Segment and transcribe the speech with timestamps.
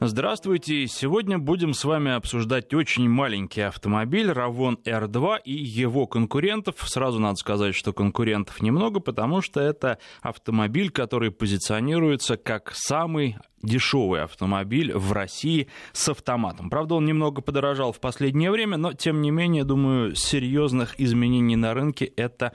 [0.00, 0.86] Здравствуйте.
[0.86, 6.76] Сегодня будем с вами обсуждать очень маленький автомобиль Равон R2 и его конкурентов.
[6.88, 14.22] Сразу надо сказать, что конкурентов немного, потому что это автомобиль, который позиционируется как самый дешевый
[14.22, 16.70] автомобиль в России с автоматом.
[16.70, 21.74] Правда, он немного подорожал в последнее время, но тем не менее, думаю, серьезных изменений на
[21.74, 22.52] рынке это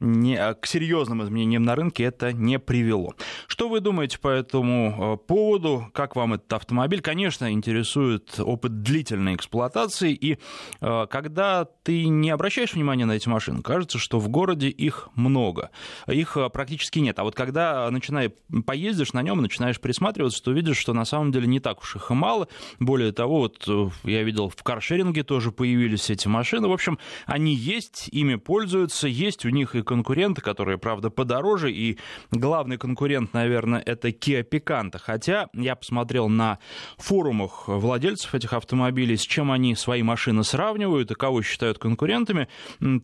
[0.00, 3.14] не, к серьезным изменениям на рынке это не привело.
[3.46, 5.88] Что вы думаете по этому э, поводу?
[5.92, 7.00] Как вам этот автомобиль?
[7.00, 10.38] Конечно, интересует опыт длительной эксплуатации, и
[10.80, 15.70] э, когда ты не обращаешь внимания на эти машины, кажется, что в городе их много,
[16.06, 17.18] их э, практически нет.
[17.18, 18.32] А вот когда начинаешь
[18.66, 22.10] поездишь на нем, начинаешь присматриваться, то видишь, что на самом деле не так уж их
[22.10, 22.48] и мало.
[22.78, 26.68] Более того, вот э, я видел в каршеринге тоже появились эти машины.
[26.68, 31.98] В общем, они есть, ими пользуются, есть у них и конкуренты, которые, правда, подороже, и
[32.30, 34.98] главный конкурент, наверное, это Kia Picanto.
[34.98, 36.58] Хотя я посмотрел на
[36.96, 42.48] форумах владельцев этих автомобилей, с чем они свои машины сравнивают и кого считают конкурентами.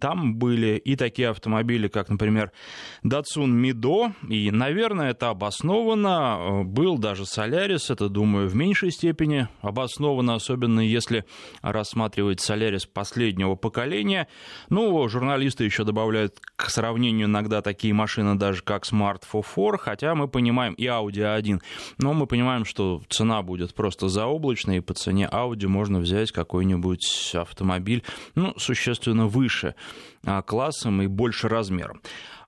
[0.01, 2.53] Там были и такие автомобили, как, например,
[3.05, 6.63] Datsun Mido, и, наверное, это обоснованно.
[6.65, 11.25] Был даже даже Солярис, это, думаю, в меньшей степени обосновано, особенно если
[11.63, 14.29] рассматривать Солярис последнего поколения.
[14.69, 20.29] Ну, журналисты еще добавляют к сравнению иногда такие машины даже как Smart 4 хотя мы
[20.29, 21.61] понимаем и Audi A1,
[21.99, 27.33] но мы понимаем, что цена будет просто заоблачной, и по цене Audi можно взять какой-нибудь
[27.35, 28.03] автомобиль,
[28.35, 29.75] ну, существенно выше
[30.25, 32.01] а, классом и больше размером.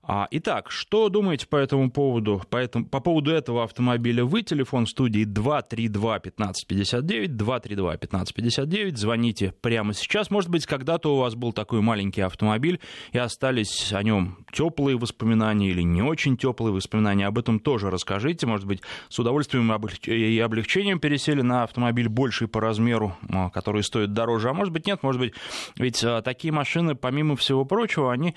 [0.09, 4.41] А, итак, что думаете по этому поводу, по, этому, по поводу этого автомобиля вы?
[4.41, 10.31] Телефон в студии 232-1559, 232-1559, звоните прямо сейчас.
[10.31, 12.79] Может быть, когда-то у вас был такой маленький автомобиль,
[13.11, 17.27] и остались о нем теплые воспоминания или не очень теплые воспоминания.
[17.27, 18.47] Об этом тоже расскажите.
[18.47, 19.69] Может быть, с удовольствием
[20.05, 24.51] и облегчением пересели на автомобиль больший по размеру, а, который стоит дороже.
[24.51, 25.33] А может быть, нет, может быть,
[25.75, 28.33] ведь а, такие машины, помимо всего прочего, они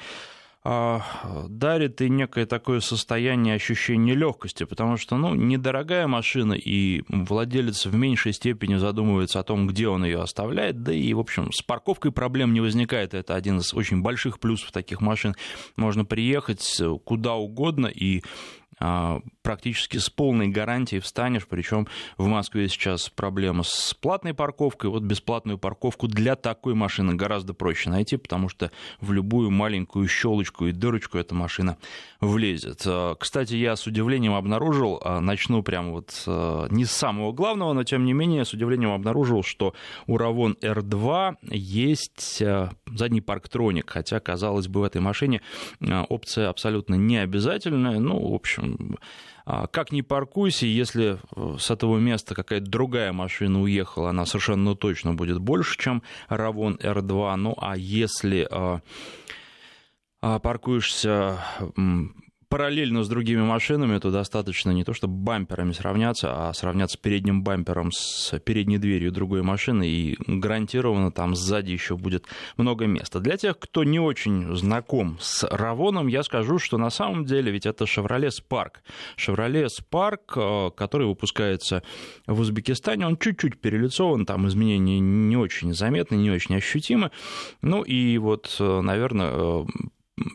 [0.63, 7.95] дарит и некое такое состояние ощущения легкости, потому что, ну, недорогая машина, и владелец в
[7.95, 12.13] меньшей степени задумывается о том, где он ее оставляет, да и, в общем, с парковкой
[12.13, 15.35] проблем не возникает, это один из очень больших плюсов таких машин.
[15.77, 18.60] Можно приехать куда угодно и а,
[19.43, 21.87] практически с полной гарантией встанешь, причем
[22.17, 27.91] в Москве сейчас проблема с платной парковкой, вот бесплатную парковку для такой машины гораздо проще
[27.91, 28.71] найти, потому что
[29.01, 31.77] в любую маленькую щелочку и дырочку эта машина
[32.21, 32.83] влезет.
[32.87, 36.11] А, кстати, я с удивлением обнаружил, а, начну прямо вот
[36.71, 39.75] не с самого главного, но тем не менее с удивлением обнаружил, что
[40.07, 42.43] у Равон R2 есть
[42.95, 45.43] задний парктроник, хотя, казалось бы, в этой машине
[46.09, 48.99] опция абсолютно не обязательная, ну, в общем,
[49.53, 54.77] а, как ни паркуйся, если э, с этого места какая-то другая машина уехала, она совершенно
[54.77, 57.35] точно будет больше, чем Равон R2.
[57.35, 58.81] Ну а если а,
[60.23, 61.39] а, паркуешься
[62.51, 67.93] параллельно с другими машинами, то достаточно не то, чтобы бамперами сравняться, а сравняться передним бампером
[67.93, 73.21] с передней дверью другой машины, и гарантированно там сзади еще будет много места.
[73.21, 77.67] Для тех, кто не очень знаком с Равоном, я скажу, что на самом деле ведь
[77.67, 78.79] это Chevrolet Spark.
[79.17, 81.85] Chevrolet Spark, который выпускается
[82.27, 87.13] в Узбекистане, он чуть-чуть перелицован, там изменения не очень заметны, не очень ощутимы.
[87.63, 89.65] Ну и вот, э, наверное, э,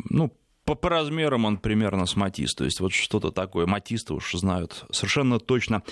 [0.09, 0.31] ну,
[0.65, 3.67] по, по размерам он примерно с Матис, то есть вот что-то такое.
[3.67, 5.83] Матисты уж знают совершенно точно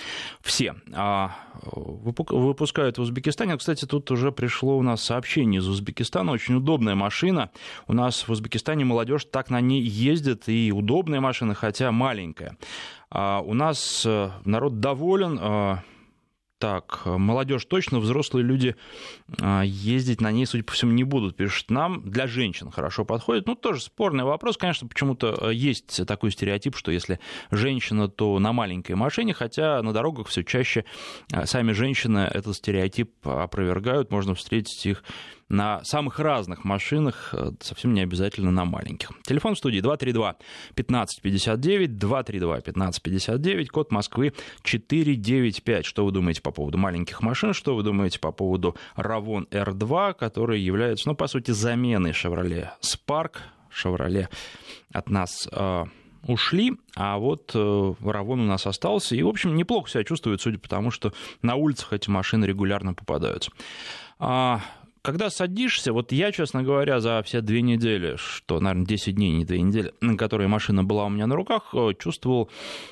[0.42, 0.76] все.
[0.94, 3.56] А, выпускают в Узбекистане.
[3.58, 6.32] Кстати, тут уже пришло у нас сообщение из Узбекистана.
[6.32, 7.52] Очень удобная машина.
[7.88, 12.58] У нас в Узбекистане молодежь так на ней ездит, и удобная машина, хотя маленькая.
[13.12, 15.84] А у нас э, народ доволен а,
[16.64, 18.78] так, молодежь точно, взрослые люди
[19.42, 22.10] а, ездить на ней, судя по всему, не будут, пишут нам.
[22.10, 23.48] Для женщин хорошо подходит.
[23.48, 24.56] Ну, тоже спорный вопрос.
[24.56, 27.20] Конечно, почему-то э, есть такой стереотип, что если
[27.52, 30.86] женщина, то на маленькой машине, хотя на дорогах все чаще
[31.34, 34.10] э, сами женщины этот стереотип опровергают.
[34.10, 35.04] Можно встретить их
[35.54, 39.12] на самых разных машинах, э, совсем не обязательно на маленьких.
[39.22, 44.34] Телефон в студии 232-1559, 232-1559, код Москвы
[44.64, 45.86] 495.
[45.86, 50.60] Что вы думаете по поводу маленьких машин, что вы думаете по поводу Равон R2, который
[50.60, 53.36] является, ну, по сути, заменой Chevrolet Spark,
[53.72, 54.30] Chevrolet
[54.92, 55.86] от нас э,
[56.28, 59.16] ушли, а вот э, Равон у нас остался.
[59.16, 61.14] И, в общем, неплохо себя чувствует, судя по тому, что
[61.44, 63.52] на улицах эти машины регулярно попадаются.
[64.18, 64.62] А,
[65.04, 69.44] когда садишься, вот я, честно говоря, за все две недели, что, наверное, 10 дней, не
[69.44, 72.50] две недели, на которые машина была у меня на руках, э, чувствовал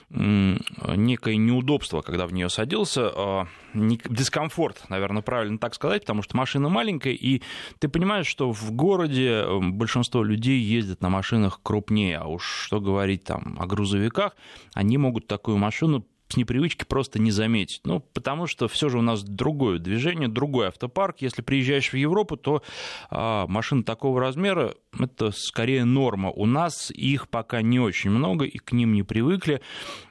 [0.09, 6.67] некое неудобство, когда в нее садился, э, дискомфорт, наверное, правильно так сказать, потому что машина
[6.67, 7.41] маленькая, и
[7.79, 13.23] ты понимаешь, что в городе большинство людей ездят на машинах крупнее, а уж что говорить
[13.23, 14.35] там о грузовиках,
[14.73, 17.81] они могут такую машину с непривычки просто не заметить.
[17.83, 21.17] Ну, потому что все же у нас другое движение, другой автопарк.
[21.19, 22.63] Если приезжаешь в Европу, то
[23.09, 26.31] а, машины такого размера это скорее норма.
[26.31, 29.61] У нас их пока не очень много, и к ним не привыкли.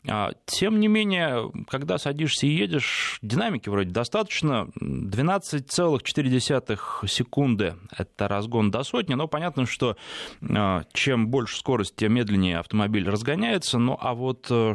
[0.09, 4.69] А, тем не менее, когда садишься и едешь, динамики вроде достаточно.
[4.81, 9.97] 12,4 секунды– это разгон до сотни, но понятно, что
[10.43, 13.79] а, чем больше скорость, тем медленнее автомобиль разгоняется.
[13.79, 14.75] Ну, а вот э,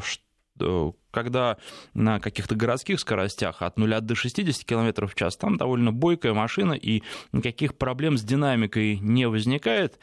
[0.59, 1.56] Э, когда
[1.94, 6.73] на каких-то городских скоростях от 0 до 60 км в час, там довольно бойкая машина,
[6.73, 9.97] и никаких проблем с динамикой не возникает.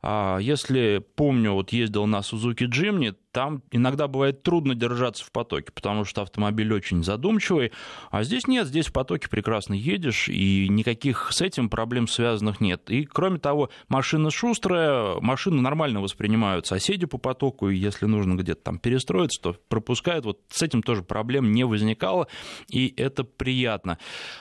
[0.00, 5.72] А если помню, вот ездил на Suzuki Jimny, там иногда бывает трудно держаться в потоке,
[5.74, 7.72] потому что автомобиль очень задумчивый,
[8.12, 12.88] а здесь нет, здесь в потоке прекрасно едешь, и никаких с этим проблем связанных нет.
[12.88, 18.62] И кроме того, машина шустрая, машины нормально воспринимают соседи по потоку, и если нужно где-то
[18.62, 20.24] там перестроиться, то пропускают.
[20.24, 22.28] Вот с этим тоже проблем не возникало,
[22.70, 23.98] и это приятно.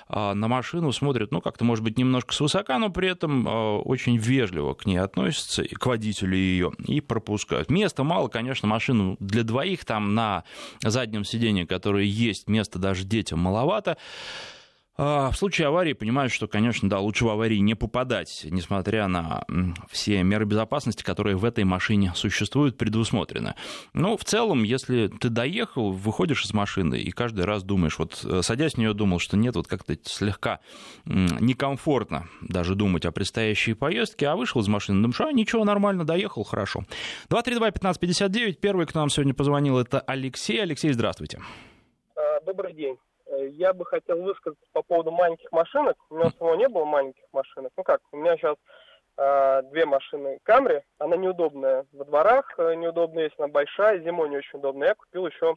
[0.08, 4.18] А на машину смотрят, ну, как-то, может быть, немножко свысока, но при этом а, очень
[4.18, 7.72] вежливо к ней относятся к водителю ее и пропускают.
[7.72, 10.44] Места мало, конечно, машину для двоих там на
[10.82, 13.98] заднем сиденье, которое есть, места даже детям маловато.
[14.96, 19.44] А, в случае аварии понимаю, что, конечно, да, лучше в аварии не попадать, несмотря на
[19.90, 23.56] все меры безопасности, которые в этой машине существуют, предусмотрены.
[23.94, 28.42] Но в целом, если ты доехал, выходишь из машины и каждый раз думаешь, вот э,
[28.44, 30.60] садясь в нее, думал, что нет, вот как-то слегка
[31.06, 36.44] некомфортно даже думать о предстоящей поездке, а вышел из машины, думаешь, а ничего, нормально, доехал,
[36.44, 36.84] хорошо.
[37.30, 40.62] 232-1559, первый к нам сегодня позвонил, это Алексей.
[40.62, 41.40] Алексей, здравствуйте.
[42.16, 42.98] А, добрый день.
[43.34, 45.96] Э, я бы хотел высказаться по поводу маленьких машинок.
[46.10, 47.72] У меня самого не было маленьких машинок.
[47.78, 48.56] Ну как, у меня сейчас
[49.18, 50.82] э, две машины Камри.
[51.00, 54.90] Она неудобная во дворах, э, неудобная, если она большая, зимой не очень удобная.
[54.90, 55.56] Я купил еще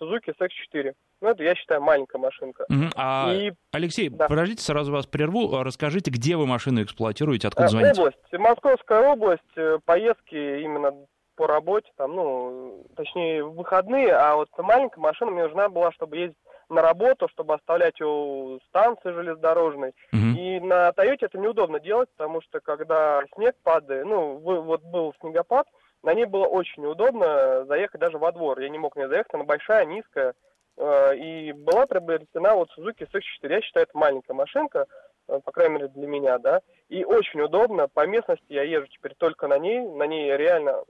[0.00, 0.92] Suzuki SX4.
[1.22, 2.66] Ну, это, я считаю, маленькая машинка.
[2.70, 2.92] Uh-huh.
[2.94, 3.52] А, И...
[3.72, 4.28] Алексей, да.
[4.28, 5.62] подождите, сразу вас прерву.
[5.62, 7.98] Расскажите, где вы машину эксплуатируете, откуда звоните?
[8.02, 8.18] Область.
[8.32, 10.92] Московская область, поездки именно
[11.36, 16.36] по работе, там, ну, точнее, выходные, а вот маленькая машина мне нужна была, чтобы ездить
[16.68, 19.94] на работу, чтобы оставлять у станции железнодорожной.
[20.12, 20.38] Угу.
[20.38, 25.66] И на Тойоте это неудобно делать, потому что когда снег падает, ну, вот был снегопад,
[26.02, 28.60] на ней было очень неудобно заехать даже во двор.
[28.60, 30.34] Я не мог не заехать, она большая, низкая.
[30.76, 33.50] Э, и была приобретена вот Suzuki SX4.
[33.50, 34.86] Я считаю, это маленькая машинка,
[35.26, 36.60] по крайней мере для меня, да.
[36.88, 37.88] И очень удобно.
[37.88, 39.80] По местности я езжу теперь только на ней.
[39.80, 40.82] На ней реально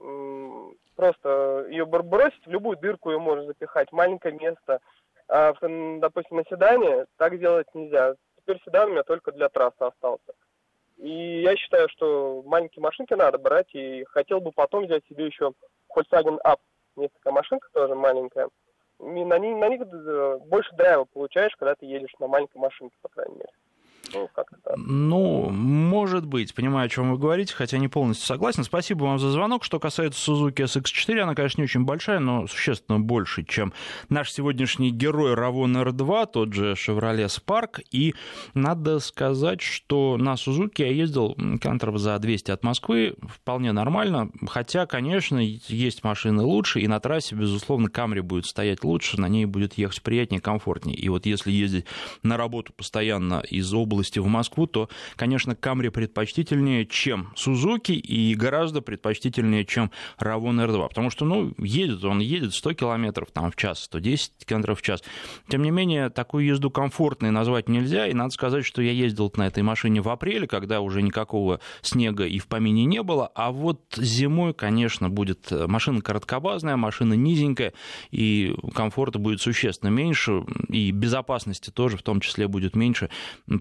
[0.94, 3.92] просто ее бросить в любую дырку ее можно запихать.
[3.92, 4.80] Маленькое место–
[5.28, 5.52] а,
[5.98, 8.14] допустим, на седане так делать нельзя.
[8.38, 10.32] Теперь седан у меня только для трассы остался.
[10.98, 15.52] И я считаю, что маленькие машинки надо брать, и хотел бы потом взять себе еще
[15.94, 16.58] Volkswagen Up.
[16.96, 18.48] Есть такая машинка тоже маленькая.
[19.00, 22.96] И на, них, на них э, больше драйва получаешь, когда ты едешь на маленькой машинке,
[23.02, 23.52] по крайней мере.
[24.12, 24.28] Ну,
[25.16, 28.64] ну, может быть, понимаю, о чем вы говорите, хотя не полностью согласен.
[28.64, 29.64] Спасибо вам за звонок.
[29.64, 33.72] Что касается Suzuki SX4, она, конечно, не очень большая, но существенно больше, чем
[34.08, 37.82] наш сегодняшний герой Равон R2, тот же Chevrolet Spark.
[37.90, 38.14] И
[38.54, 44.86] надо сказать, что на Suzuki я ездил километров за 200 от Москвы вполне нормально, хотя,
[44.86, 49.74] конечно, есть машины лучше, и на трассе, безусловно, Камри будет стоять лучше, на ней будет
[49.74, 50.96] ехать приятнее, комфортнее.
[50.96, 51.86] И вот если ездить
[52.22, 58.34] на работу постоянно из области области в Москву, то, конечно, Камри предпочтительнее, чем Сузуки, и
[58.34, 63.56] гораздо предпочтительнее, чем Равон R2, потому что, ну, едет он, едет 100 километров там, в
[63.56, 65.02] час, 110 километров в час.
[65.48, 69.46] Тем не менее, такую езду комфортной назвать нельзя, и надо сказать, что я ездил на
[69.46, 73.80] этой машине в апреле, когда уже никакого снега и в помине не было, а вот
[73.96, 77.72] зимой, конечно, будет машина короткобазная, машина низенькая,
[78.10, 83.08] и комфорта будет существенно меньше, и безопасности тоже в том числе будет меньше.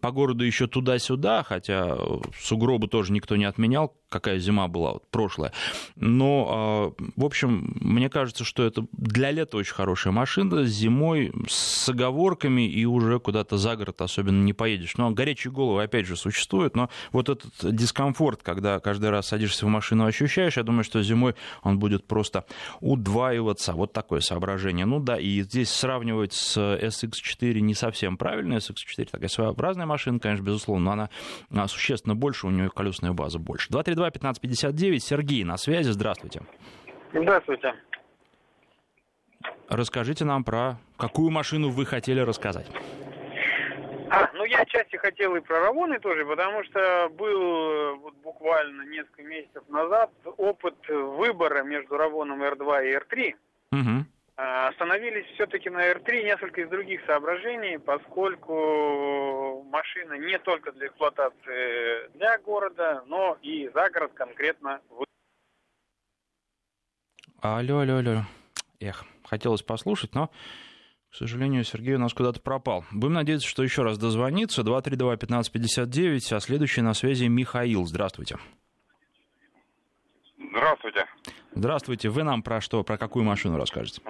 [0.01, 1.97] Погода городу еще туда-сюда, хотя
[2.39, 5.51] сугробы тоже никто не отменял, какая зима была вот, прошлая.
[5.95, 10.63] Но, а, в общем, мне кажется, что это для лета очень хорошая машина.
[10.63, 14.95] Зимой с оговорками и уже куда-то за город особенно не поедешь.
[14.97, 16.75] Но горячие головы, опять же, существуют.
[16.75, 21.35] Но вот этот дискомфорт, когда каждый раз садишься в машину, ощущаешь, я думаю, что зимой
[21.63, 22.45] он будет просто
[22.79, 23.73] удваиваться.
[23.73, 24.85] Вот такое соображение.
[24.85, 28.55] Ну да, и здесь сравнивать с SX4 не совсем правильно.
[28.55, 31.09] SX4 такая своеобразная машина машина, конечно, безусловно, но она
[31.63, 33.71] а, существенно больше, у нее колесная база больше.
[33.71, 36.41] 232-1559, Сергей на связи, здравствуйте.
[37.13, 37.73] Здравствуйте.
[39.69, 42.67] Расскажите нам про какую машину вы хотели рассказать.
[44.11, 49.23] А, ну я отчасти хотел и про Равоны тоже, потому что был вот буквально несколько
[49.23, 53.33] месяцев назад опыт выбора между Равоном R2 и R3.
[53.71, 54.05] Угу.
[54.35, 62.37] Остановились все-таки на R3 несколько из других соображений, поскольку машина не только для эксплуатации для
[62.39, 64.81] города, но и за город конкретно.
[67.41, 68.21] Алло, алло, алло.
[68.81, 70.29] Эх, хотелось послушать, но
[71.15, 72.83] к сожалению, Сергей у нас куда-то пропал.
[72.91, 74.63] Будем надеяться, что еще раз дозвонится.
[74.63, 77.85] 232-1559, а следующий на связи Михаил.
[77.85, 78.35] Здравствуйте.
[80.37, 81.05] Здравствуйте.
[81.55, 82.09] Здравствуйте.
[82.09, 84.01] Вы нам про что, про какую машину расскажете?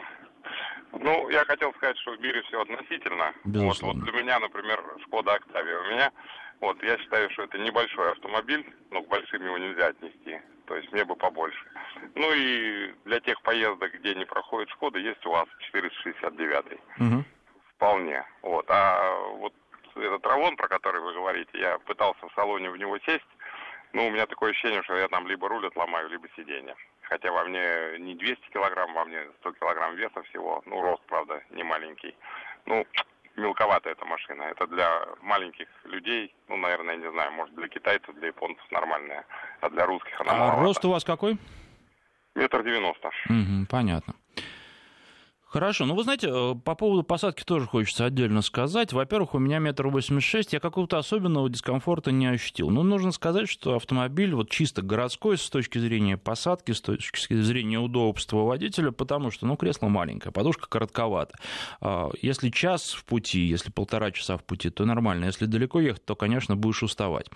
[0.92, 3.34] Ну, я хотел сказать, что в мире все относительно.
[3.44, 4.00] Безусловно.
[4.00, 5.80] Вот, вот для меня, например, Шкода Октавия.
[5.80, 6.12] У меня,
[6.60, 10.42] вот, я считаю, что это небольшой автомобиль, но к большим его нельзя отнести.
[10.66, 11.64] То есть мне бы побольше.
[12.16, 16.80] Ну и для тех поездок, где не проходит Шкода, есть у вас 469.
[17.00, 17.24] Угу.
[17.76, 18.26] Вполне.
[18.42, 18.66] Вот.
[18.70, 19.54] А вот
[19.96, 23.28] этот Равон, про который вы говорите, я пытался в салоне в него сесть.
[23.94, 26.76] Ну, у меня такое ощущение, что я там либо руль отломаю, либо сиденье.
[27.10, 30.62] Хотя во мне не 200 килограмм, во мне 100 килограмм веса всего.
[30.66, 32.16] Ну, рост, правда, не маленький.
[32.66, 32.86] Ну,
[33.36, 34.44] мелковата эта машина.
[34.44, 39.26] Это для маленьких людей, ну, наверное, не знаю, может, для китайцев, для японцев нормальная,
[39.62, 40.62] а для русских она А маловато.
[40.64, 41.38] рост у вас какой?
[42.36, 43.08] Метр девяносто.
[43.30, 44.14] Угу, понятно.
[45.56, 48.92] Хорошо, ну вы знаете, э, по поводу посадки тоже хочется отдельно сказать.
[48.92, 52.70] Во-первых, у меня метр восемьдесят шесть, я какого-то особенного дискомфорта не ощутил.
[52.72, 57.80] Но нужно сказать, что автомобиль вот чисто городской с точки зрения посадки, с точки зрения
[57.80, 61.38] удобства водителя, потому что, ну, кресло маленькое, подушка коротковата.
[61.80, 65.24] А, если час в пути, если полтора часа в пути, то нормально.
[65.24, 67.28] Если далеко ехать, то, конечно, будешь уставать.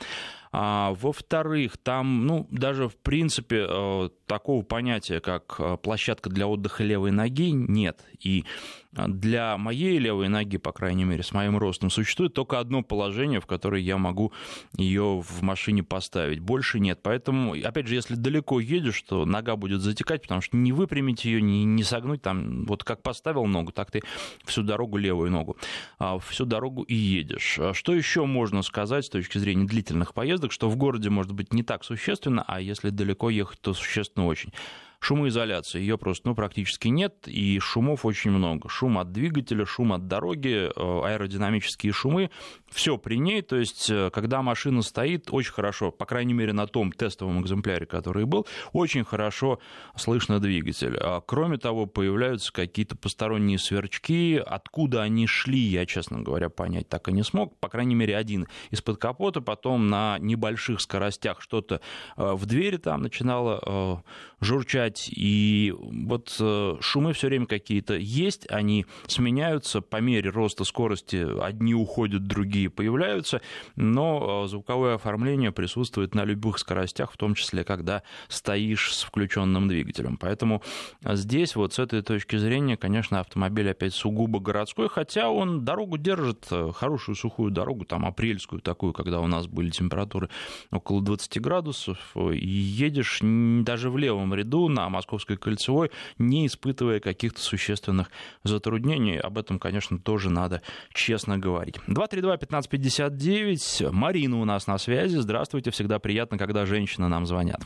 [0.52, 6.84] А, во-вторых, там, ну, даже в принципе э, такого понятия, как э, площадка для отдыха
[6.84, 8.04] левой ноги, нет.
[8.20, 8.46] И
[8.92, 13.46] для моей левой ноги, по крайней мере, с моим ростом, существует только одно положение, в
[13.46, 14.34] которое я могу
[14.78, 16.40] ее в машине поставить.
[16.40, 17.00] Больше нет.
[17.04, 21.42] Поэтому, опять же, если далеко едешь, то нога будет затекать, потому что не выпрямить ее,
[21.42, 22.22] не, не согнуть.
[22.22, 24.02] Там, вот как поставил ногу, так ты
[24.46, 25.58] всю дорогу левую ногу,
[26.00, 27.58] а всю дорогу и едешь.
[27.60, 31.54] А что еще можно сказать с точки зрения длительных поездок, что в городе может быть
[31.54, 34.52] не так существенно, а если далеко ехать, то существенно очень.
[35.00, 38.68] Шумоизоляции ее просто ну, практически нет, и шумов очень много.
[38.68, 42.32] Шум от двигателя, шум от дороги, э, аэродинамические шумы,
[42.70, 43.42] все при ней.
[43.42, 47.86] То есть, э, когда машина стоит, очень хорошо, по крайней мере, на том тестовом экземпляре,
[47.86, 49.60] который был, очень хорошо
[49.96, 50.98] слышно двигатель.
[51.00, 54.36] А, кроме того, появляются какие-то посторонние сверчки.
[54.46, 57.58] Откуда они шли, я, честно говоря, понять так и не смог.
[57.60, 61.80] По крайней мере, один из-под капота, потом на небольших скоростях что-то
[62.18, 64.04] э, в двери там начинало
[64.42, 65.10] журчать.
[65.12, 71.74] И вот э, шумы все время какие-то есть, они сменяются по мере роста скорости, одни
[71.74, 73.42] уходят, другие появляются,
[73.76, 79.68] но э, звуковое оформление присутствует на любых скоростях, в том числе, когда стоишь с включенным
[79.68, 80.18] двигателем.
[80.18, 80.62] Поэтому
[81.04, 86.48] здесь вот с этой точки зрения, конечно, автомобиль опять сугубо городской, хотя он дорогу держит,
[86.52, 90.30] э, хорошую сухую дорогу, там апрельскую такую, когда у нас были температуры
[90.72, 97.40] около 20 градусов, и едешь даже в левом ряду на Московской кольцевой, не испытывая каких-то
[97.40, 98.10] существенных
[98.44, 99.20] затруднений.
[99.20, 100.62] Об этом, конечно, тоже надо
[100.94, 101.78] честно говорить.
[101.88, 103.92] 232-1559.
[103.92, 105.18] Марина у нас на связи.
[105.18, 105.72] Здравствуйте.
[105.72, 107.62] Всегда приятно, когда женщины нам звонят.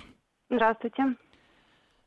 [0.50, 1.16] Здравствуйте.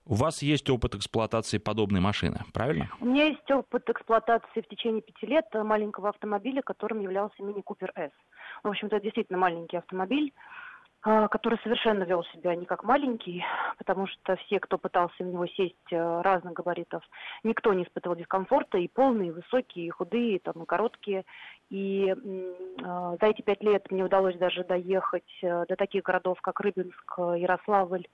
[0.09, 2.89] У вас есть опыт эксплуатации подобной машины, правильно?
[3.01, 7.93] У меня есть опыт эксплуатации в течение пяти лет маленького автомобиля, которым являлся Мини Купер
[7.97, 8.13] С.
[8.63, 10.33] В общем-то, это действительно маленький автомобиль.
[11.09, 13.45] А, который совершенно вел себя не как маленький,
[13.79, 17.05] потому что все, кто пытался в него сесть э, разных габаритов,
[17.45, 21.25] никто не испытывал дискомфорта, и полные, и высокие, и худые, там, и короткие.
[21.71, 26.59] И э, за эти пять лет мне удалось даже доехать э, до таких городов, как
[26.59, 28.09] Рыбинск, Ярославль,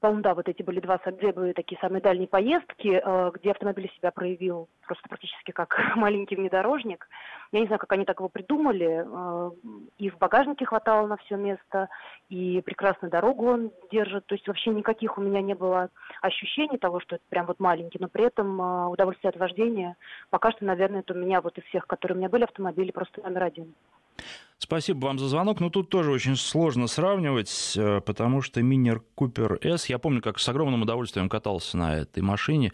[0.00, 3.90] по-моему, да, вот эти были два, две были такие самые дальние поездки, э, где автомобиль
[3.96, 7.08] себя проявил просто практически как маленький внедорожник.
[7.52, 9.04] Я не знаю, как они так его придумали.
[9.06, 9.50] Э,
[9.98, 11.88] и в багажнике хватало на все место,
[12.28, 14.26] и прекрасную дорогу он держит.
[14.26, 17.98] То есть вообще никаких у меня не было ощущений того, что это прям вот маленький,
[18.00, 19.96] но при этом э, удовольствие от вождения
[20.30, 23.22] пока что, наверное, это у меня вот из всех, которые у меня были автомобили, просто
[23.22, 23.74] номер один.
[24.64, 25.60] Спасибо вам за звонок.
[25.60, 30.38] Но тут тоже очень сложно сравнивать, э, потому что Минер Купер S, я помню, как
[30.38, 32.72] с огромным удовольствием катался на этой машине.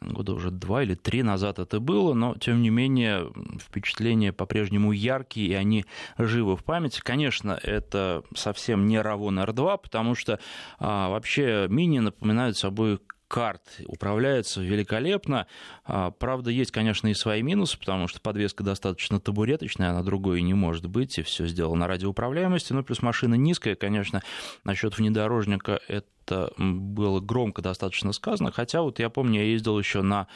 [0.00, 5.48] года уже два или три назад это было, но, тем не менее, впечатления по-прежнему яркие,
[5.48, 5.86] и они
[6.18, 7.00] живы в памяти.
[7.02, 10.38] Конечно, это совсем не Равон R2, потому что
[10.78, 15.46] а, вообще мини напоминают собой карт управляется великолепно.
[15.84, 20.54] А, правда, есть, конечно, и свои минусы, потому что подвеска достаточно табуреточная, она другой не
[20.54, 22.72] может быть, и все сделано на радиоуправляемости.
[22.72, 24.22] Ну, плюс машина низкая, конечно,
[24.64, 30.26] насчет внедорожника это было громко достаточно сказано, хотя вот я помню, я ездил еще на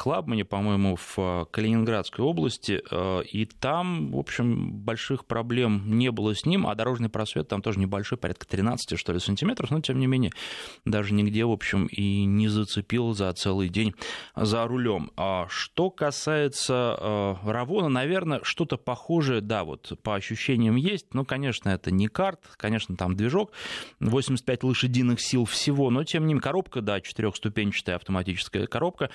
[0.00, 6.34] Клабмане, по-моему, в э, Калининградской области, э, и там, в общем, больших проблем не было
[6.34, 9.98] с ним, а дорожный просвет там тоже небольшой, порядка 13, что ли, сантиметров, но, тем
[9.98, 10.32] не менее,
[10.86, 13.94] даже нигде, в общем, и не зацепил за целый день
[14.34, 15.10] за рулем.
[15.18, 21.68] А что касается э, Равона, наверное, что-то похожее, да, вот по ощущениям есть, но, конечно,
[21.68, 23.52] это не карт, конечно, там движок,
[24.00, 29.10] 85 лошадиных сил всего, но, тем не менее, коробка, да, четырехступенчатая автоматическая коробка,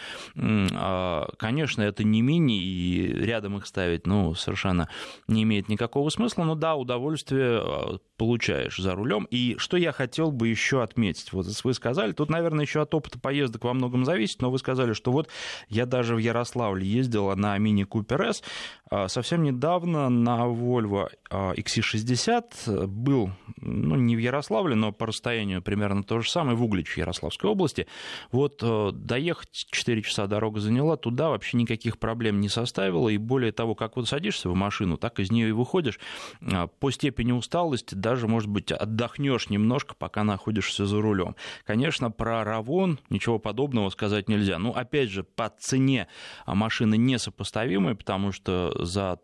[1.37, 4.89] конечно, это не мини, и рядом их ставить, ну, совершенно
[5.27, 9.27] не имеет никакого смысла, но да, удовольствие а, получаешь за рулем.
[9.31, 13.19] И что я хотел бы еще отметить, вот вы сказали, тут, наверное, еще от опыта
[13.19, 15.29] поездок во многом зависит, но вы сказали, что вот
[15.69, 18.43] я даже в Ярославле ездил на мини Купер S,
[18.89, 26.03] а, совсем недавно на Volvo XC60 был, ну, не в Ярославле, но по расстоянию примерно
[26.03, 27.87] то же самое, в Углич Ярославской области.
[28.31, 28.63] Вот
[29.05, 33.95] доехать 4 часа дорога заняла, туда вообще никаких проблем не составило, и более того, как
[33.95, 35.99] вот садишься в машину, так из нее и выходишь,
[36.41, 41.35] а, по степени усталости даже, может быть, отдохнешь немножко, пока находишься за рулем.
[41.65, 44.59] Конечно, про Равон ничего подобного сказать нельзя.
[44.59, 46.07] Ну, опять же, по цене
[46.45, 49.19] машины несопоставимые, потому что за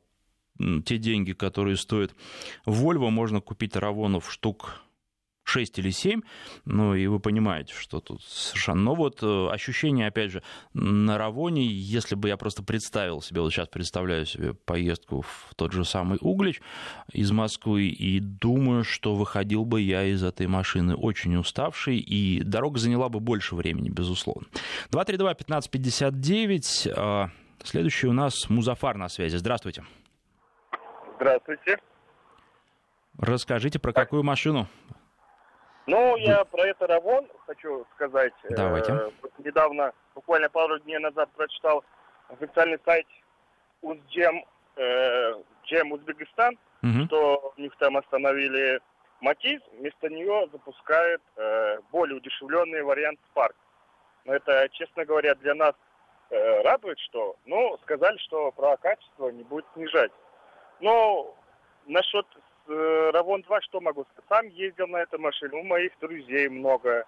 [0.86, 2.14] те деньги, которые стоят
[2.66, 4.82] Volvo, можно купить Равонов штук
[5.52, 6.22] 6 или 7,
[6.66, 8.82] ну и вы понимаете, что тут совершенно...
[8.82, 10.42] Но вот э, ощущение, опять же,
[10.74, 15.74] на Равоне, если бы я просто представил себе, вот сейчас представляю себе поездку в тот
[15.74, 16.62] же самый Углич
[17.12, 22.80] из Москвы, и думаю, что выходил бы я из этой машины очень уставший, и дорога
[22.80, 24.48] заняла бы больше времени, безусловно.
[24.92, 27.30] 232-1559, а,
[27.64, 29.36] следующий у нас Музафар на связи.
[29.36, 29.84] Здравствуйте.
[31.18, 31.78] Здравствуйте.
[33.18, 34.68] Расскажите, про какую машину?
[35.88, 38.34] Ну, я про это Равон хочу сказать.
[38.50, 38.92] Давайте.
[38.92, 41.84] Э, недавно, буквально пару дней назад, прочитал
[42.30, 43.08] официальный сайт
[43.82, 45.34] УЗДЖЕМ, э,
[45.66, 47.06] Джем Узбекистан, угу.
[47.06, 48.80] что у них там остановили
[49.22, 53.56] Матиз, вместо нее запускают э, более удешевленный вариант Spark.
[54.26, 55.74] Но это, честно говоря, для нас
[56.30, 60.12] э, радует, что, ну, сказали, что про качество не будет снижать.
[60.80, 61.36] Но
[61.86, 62.26] насчет
[62.72, 64.26] э, Равон 2 что могу сказать?
[64.30, 67.06] Сам ездил на этой машине, у моих друзей много.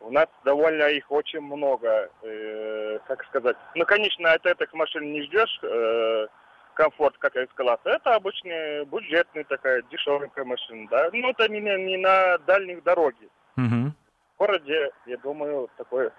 [0.00, 3.56] У нас довольно их очень много, э, как сказать.
[3.74, 6.26] Ну, конечно, от этих машин не ждешь э,
[6.74, 7.78] комфорт, как я сказал.
[7.84, 11.10] Это обычная бюджетная такая дешевенькая машина, да.
[11.12, 13.28] Ну, это не, не на дальних дороге.
[13.56, 13.92] Угу.
[14.34, 16.10] В городе, я думаю, такой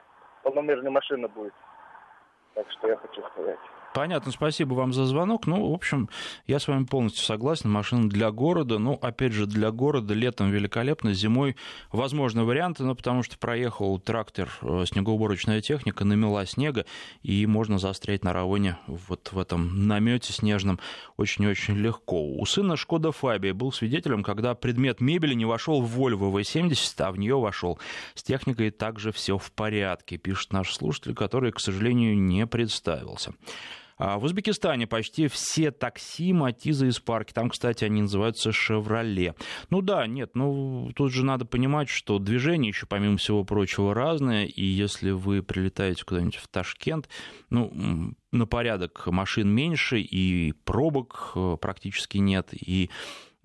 [0.42, 1.54] полномерная машина будет.
[2.54, 3.60] Так что я хочу сказать.
[3.96, 5.48] Понятно, спасибо вам за звонок.
[5.48, 6.10] Ну, в общем,
[6.48, 7.72] я с вами полностью согласен.
[7.72, 8.78] Машина для города.
[8.78, 11.56] Ну, опять же, для города летом великолепно, зимой
[11.94, 16.86] возможны варианты, но потому что проехал трактор, э, снегоуборочная техника, намела снега,
[17.24, 20.78] и можно застрять на равоне вот в этом намете снежном
[21.16, 22.22] очень-очень легко.
[22.22, 27.14] У сына Шкода Фабия был свидетелем, когда предмет мебели не вошел в Volvo V70, а
[27.14, 27.80] в нее вошел.
[28.14, 33.32] С техникой также все в порядке, пишет наш слушатель, который, к сожалению, не представился.
[33.98, 37.34] А в Узбекистане почти все такси Матиза из парки.
[37.34, 39.36] Там, кстати, они называются «Шевроле».
[39.70, 44.46] Ну да, нет, ну тут же надо понимать, что движение еще, помимо всего прочего, разное.
[44.46, 47.08] И если вы прилетаете куда-нибудь в Ташкент,
[47.50, 52.90] ну, на порядок машин меньше, и пробок э, практически нет, и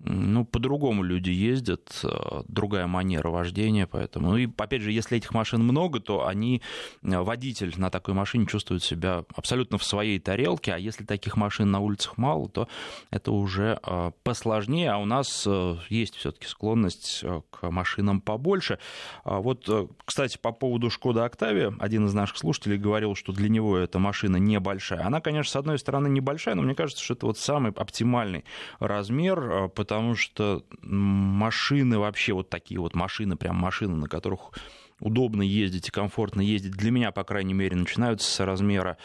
[0.03, 5.33] ну, по-другому люди ездят, э, другая манера вождения, поэтому, ну и, опять же, если этих
[5.33, 6.61] машин много, то они,
[7.03, 11.69] э, водитель на такой машине чувствует себя абсолютно в своей тарелке, а если таких машин
[11.71, 12.67] на улицах мало, то
[13.11, 15.47] это уже э, посложнее, а у нас
[15.89, 18.79] есть все-таки склонность к машинам побольше.
[19.23, 19.69] А вот,
[20.05, 24.37] кстати, по поводу Шкода Октавия, один из наших слушателей говорил, что для него эта машина
[24.37, 25.05] небольшая.
[25.05, 28.45] Она, конечно, с одной стороны небольшая, но мне кажется, что это вот самый оптимальный
[28.79, 34.53] размер, потому потому что машины вообще, вот такие вот машины, прям машины, на которых
[35.01, 38.97] удобно ездить и комфортно ездить, для меня, по крайней мере, начинаются с размера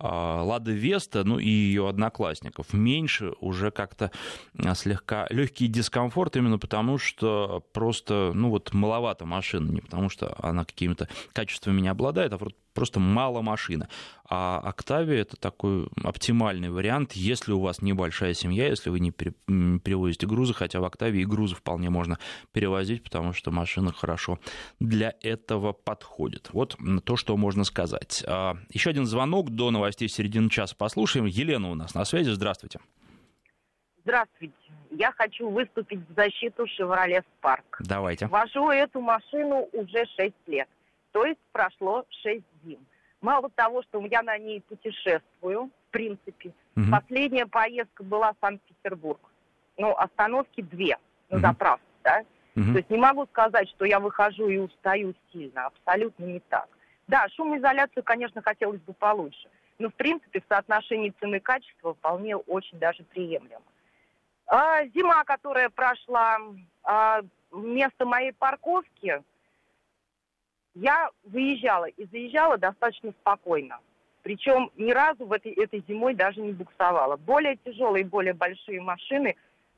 [0.00, 2.72] а, Лада Веста, ну и ее одноклассников.
[2.72, 4.10] Меньше уже как-то
[4.58, 10.34] а, слегка легкий дискомфорт, именно потому что просто, ну вот, маловато машины, не потому что
[10.42, 12.38] она какими-то качествами не обладает, а
[12.74, 13.88] просто мало машины.
[14.28, 20.26] А Октавия это такой оптимальный вариант, если у вас небольшая семья, если вы не перевозите
[20.26, 22.18] грузы, хотя в Октавии и грузы вполне можно
[22.52, 24.38] перевозить, потому что машина хорошо
[24.80, 26.50] для этого подходит.
[26.52, 28.24] Вот то, что можно сказать.
[28.26, 31.26] А, Еще один звонок до новостей середины часа послушаем.
[31.26, 32.30] Елена у нас на связи.
[32.30, 32.80] Здравствуйте.
[34.04, 34.54] Здравствуйте.
[34.90, 37.80] Я хочу выступить в защиту «Шевроле Спарк».
[37.80, 38.26] Давайте.
[38.26, 40.68] Вожу эту машину уже 6 лет.
[41.12, 42.78] То есть прошло 6 зим.
[43.20, 46.52] Мало того, что я на ней путешествую, в принципе.
[46.76, 46.86] Угу.
[46.90, 49.20] Последняя поездка была в Санкт-Петербург.
[49.76, 50.98] Ну, остановки две
[51.30, 51.46] на угу.
[51.46, 52.24] заправке, да?
[52.56, 52.72] Угу.
[52.72, 55.66] То есть не могу сказать, что я выхожу и устаю сильно.
[55.66, 56.68] Абсолютно не так.
[57.06, 59.48] Да, шумоизоляцию, конечно, хотелось бы получше.
[59.78, 63.64] Но, в принципе, в соотношении цены и качества вполне очень даже приемлемо.
[64.46, 66.38] А, зима, которая прошла,
[66.82, 67.20] а,
[67.50, 69.22] вместо моей парковки
[70.74, 73.78] я выезжала и заезжала достаточно спокойно.
[74.22, 77.16] Причем ни разу в этой, этой зимой даже не буксовала.
[77.16, 79.36] Более тяжелые, более большие машины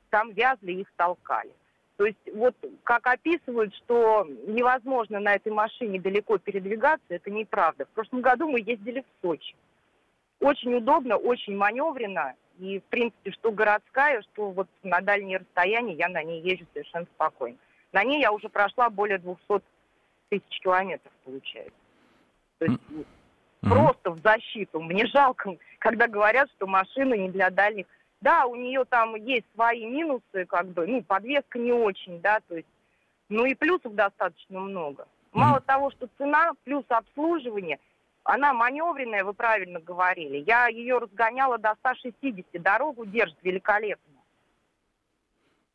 [0.09, 1.51] там вязли, их толкали.
[1.97, 7.85] То есть вот как описывают, что невозможно на этой машине далеко передвигаться, это неправда.
[7.85, 9.55] В прошлом году мы ездили в Сочи.
[10.39, 12.35] Очень удобно, очень маневренно.
[12.59, 17.05] И, в принципе, что городская, что вот на дальние расстояния я на ней езжу совершенно
[17.05, 17.57] спокойно.
[17.91, 19.61] На ней я уже прошла более 200
[20.29, 21.79] тысяч километров, получается.
[22.59, 23.05] То есть mm-hmm.
[23.61, 24.81] просто в защиту.
[24.81, 27.85] Мне жалко, когда говорят, что машина не для дальних.
[28.21, 32.55] Да, у нее там есть свои минусы, как бы, ну, подвеска не очень, да, то
[32.55, 32.67] есть,
[33.29, 35.07] ну и плюсов достаточно много.
[35.31, 35.65] Мало mm-hmm.
[35.65, 37.77] того, что цена, плюс обслуживание,
[38.23, 40.43] она маневренная, вы правильно говорили.
[40.47, 44.14] Я ее разгоняла до 160, дорогу держит великолепно.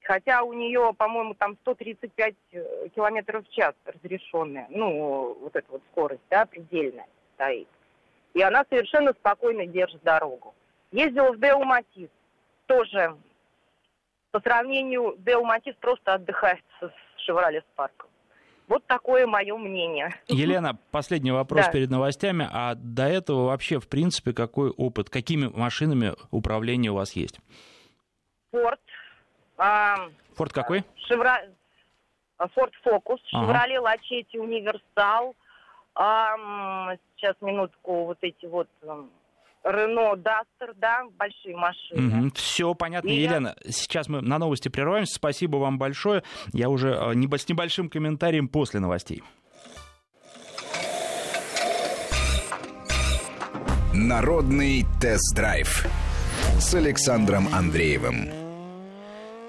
[0.02, 5.82] Хотя у нее, по-моему, там 135 э, километров в час разрешенная, ну, вот эта вот
[5.92, 7.68] скорость, да, предельная стоит.
[8.34, 10.54] И она совершенно спокойно держит дорогу.
[10.92, 12.08] Ездила в Део Матис,
[12.66, 13.16] тоже
[14.30, 16.90] по сравнению Део Матис просто отдыхает с
[17.24, 18.08] Шевроле Спарком.
[18.68, 20.14] Вот такое мое мнение.
[20.28, 21.72] Елена, последний вопрос да.
[21.72, 22.48] перед новостями.
[22.52, 27.40] А до этого вообще, в принципе, какой опыт, какими машинами управления у вас есть?
[28.52, 28.80] Форд,
[30.34, 30.84] Форд какой?
[31.06, 31.40] Шевра...
[32.54, 35.34] Форд Фокус, Шевроле Лачетти Универсал.
[35.94, 38.68] Сейчас минутку, вот эти вот
[39.62, 42.28] Рено Дастер, да, большие машины.
[42.28, 43.54] Угу, все понятно, И Елена.
[43.62, 43.72] Я...
[43.72, 45.14] Сейчас мы на новости прерываемся.
[45.14, 46.22] Спасибо вам большое.
[46.52, 49.22] Я уже э, с небольшим комментарием после новостей.
[53.92, 55.86] Народный тест-драйв
[56.58, 58.39] с Александром Андреевым.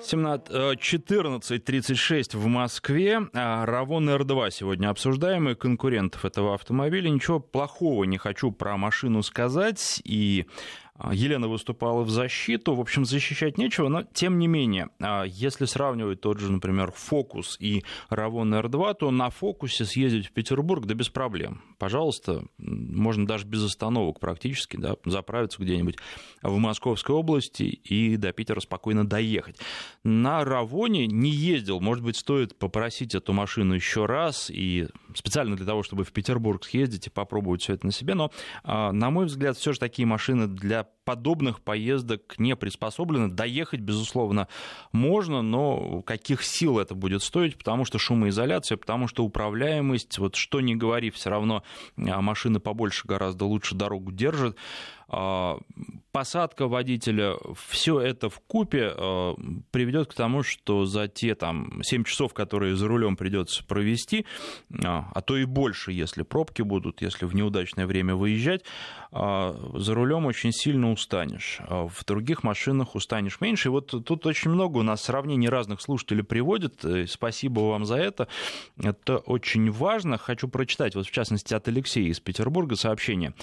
[0.02, 3.22] 14.36 в Москве.
[3.34, 7.10] А, Равон R2 сегодня обсуждаемый конкурентов этого автомобиля.
[7.10, 10.02] Ничего плохого не хочу про машину сказать.
[10.04, 10.46] И
[11.12, 12.76] Елена выступала в защиту.
[12.76, 17.58] В общем, защищать нечего, но тем не менее, а, если сравнивать тот же, например, Фокус
[17.60, 21.62] и Равон R2, то на Фокусе съездить в Петербург, да без проблем.
[21.80, 25.98] Пожалуйста, можно даже без остановок практически, да, заправиться где-нибудь
[26.44, 29.58] в Московской области и до Питера спокойно доехать.
[30.04, 35.66] На Равоне не ездил, может быть, стоит попросить эту машину еще раз и специально для
[35.66, 38.32] того, чтобы в Петербург съездить и попробовать все это на себе, но,
[38.64, 43.30] а, на мой взгляд, все же такие машины для up подобных поездок не приспособлены.
[43.30, 44.48] Доехать, безусловно,
[44.94, 50.62] можно, но каких сил это будет стоить, потому что шумоизоляция, потому что управляемость, вот что
[50.62, 51.64] ни говори, все равно
[51.98, 54.56] а, машины побольше гораздо лучше дорогу держат.
[55.14, 55.58] А,
[56.14, 57.36] посадка водителя,
[57.68, 59.36] все это в купе а,
[59.72, 64.26] приведет к тому, что за те там 7 часов, которые за рулем придется провести,
[64.82, 68.64] а то и больше, если пробки будут, если в неудачное время выезжать,
[69.12, 71.60] за рулем очень сильно устанешь.
[71.68, 73.70] В других машинах устанешь меньше.
[73.70, 76.86] И вот тут очень много у нас сравнений разных слушателей приводит.
[77.08, 78.28] Спасибо вам за это.
[78.78, 80.18] Это очень важно.
[80.18, 83.34] Хочу прочитать, вот в частности, от Алексея из Петербурга сообщение.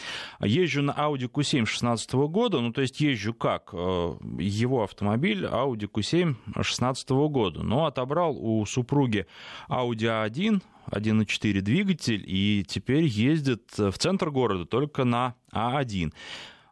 [0.41, 3.71] Езжу на Audi Q7 16 года, ну, то есть езжу как?
[3.73, 9.27] Э, его автомобиль Audi Q7 16 года, но отобрал у супруги
[9.69, 16.13] Audi A1, 1.4 двигатель, и теперь ездит в центр города только на А1.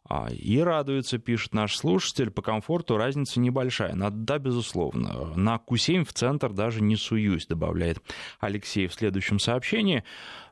[0.09, 3.95] А, и радуется, пишет наш слушатель, по комфорту разница небольшая.
[3.95, 5.33] Да, безусловно.
[5.35, 7.99] На Q7 в центр даже не суюсь, добавляет
[8.38, 10.05] Алексей в следующем сообщении.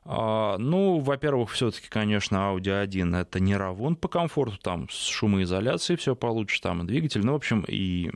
[0.04, 5.98] А, ну, во-первых, все-таки, конечно, Audi 1 это не равон по комфорту, там с шумоизоляцией
[5.98, 8.10] все получше, там и двигатель, ну, в общем, и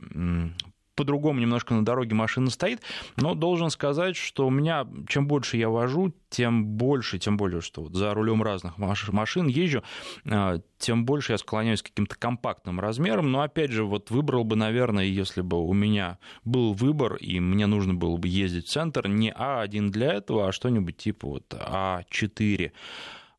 [0.99, 2.81] по-другому немножко на дороге машина стоит,
[3.15, 7.83] но должен сказать, что у меня, чем больше я вожу, тем больше, тем более, что
[7.83, 9.81] вот за рулем разных машин езжу,
[10.25, 13.31] а, тем больше я склоняюсь к каким-то компактным размерам.
[13.31, 17.65] Но опять же, вот выбрал бы, наверное, если бы у меня был выбор, и мне
[17.65, 22.73] нужно было бы ездить в центр, не А1 для этого, а что-нибудь типа вот А4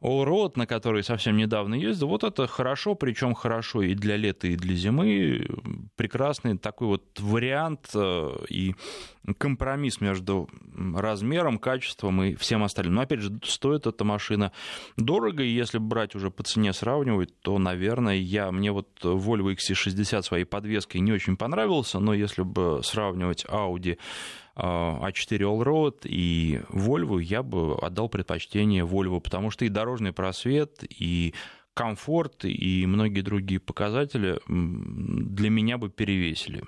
[0.02, 4.56] Allroad, на который совсем недавно ездил, вот это хорошо, причем хорошо и для лета, и
[4.56, 5.46] для зимы.
[5.96, 8.74] Прекрасный такой вот вариант э, и
[9.36, 10.48] компромисс между
[10.94, 12.94] размером, качеством и всем остальным.
[12.94, 14.52] Но, опять же, стоит эта машина
[14.96, 20.22] дорого, и если брать уже по цене сравнивать, то, наверное, я, мне вот Volvo XC60
[20.22, 23.98] своей подвеской не очень понравился, но если бы сравнивать Audi
[24.60, 31.34] а4 Allroad и Volvo, я бы отдал предпочтение Volvo, потому что и дорожный просвет, и
[31.80, 36.62] комфорт и многие другие показатели для меня бы перевесили,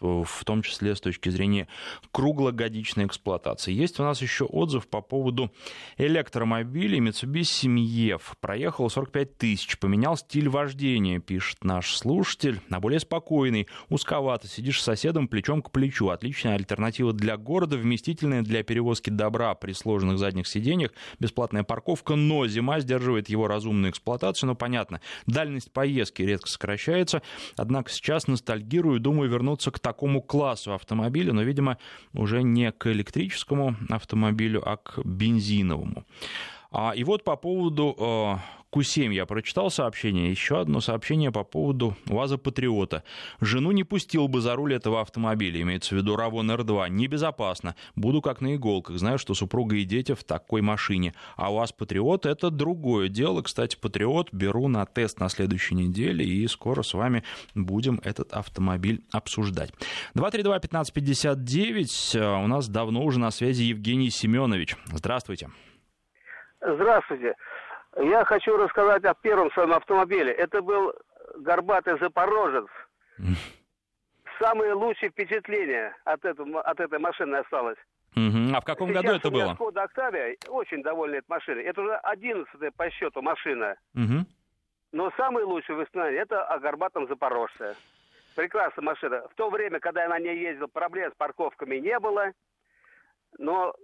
[0.00, 1.66] в том числе с точки зрения
[2.12, 3.72] круглогодичной эксплуатации.
[3.72, 5.50] Есть у нас еще отзыв по поводу
[5.98, 8.22] электромобилей Mitsubishi Miev.
[8.40, 14.84] Проехал 45 тысяч, поменял стиль вождения, пишет наш слушатель, на более спокойный, узковато, сидишь с
[14.84, 16.10] соседом плечом к плечу.
[16.10, 22.46] Отличная альтернатива для города, вместительная для перевозки добра при сложных задних сиденьях, бесплатная парковка, но
[22.46, 27.22] зима сдерживает его разумную эксплуатацию эксплуатацию, но понятно, дальность поездки резко сокращается,
[27.56, 31.78] однако сейчас ностальгирую, думаю вернуться к такому классу автомобиля, но, видимо,
[32.12, 36.04] уже не к электрическому автомобилю, а к бензиновому.
[36.78, 38.36] А, и вот по поводу э,
[38.70, 43.02] Q7 я прочитал сообщение, еще одно сообщение по поводу УАЗа Патриота.
[43.40, 46.90] Жену не пустил бы за руль этого автомобиля, имеется в виду Равон Р2.
[46.90, 47.76] Небезопасно.
[47.94, 48.98] Буду как на иголках.
[48.98, 51.14] Знаю, что супруга и дети в такой машине.
[51.36, 53.40] А УАЗ Патриот это другое дело.
[53.40, 59.02] Кстати, Патриот беру на тест на следующей неделе, и скоро с вами будем этот автомобиль
[59.12, 59.72] обсуждать.
[60.14, 62.18] 232-1559.
[62.18, 64.76] Э, у нас давно уже на связи Евгений Семенович.
[64.92, 65.46] Здравствуйте.
[65.46, 65.65] Здравствуйте.
[67.96, 70.32] Я хочу рассказать о первом своем автомобиле.
[70.32, 70.92] Это был
[71.36, 72.66] горбатый Запорожец.
[74.38, 77.78] Самые лучшие впечатления от, этого, от этой машины осталось.
[78.14, 79.56] А в каком Сейчас году это было?
[79.58, 81.64] Skoda Octavia, очень довольна этой машиной.
[81.64, 83.76] Это уже одиннадцатая по счету машина.
[84.92, 87.76] Но самые лучшие воспоминания это о горбатом Запорожце.
[88.34, 89.26] Прекрасная машина.
[89.28, 92.32] В то время, когда я на ней ездил, проблем с парковками не было.
[93.38, 93.74] Но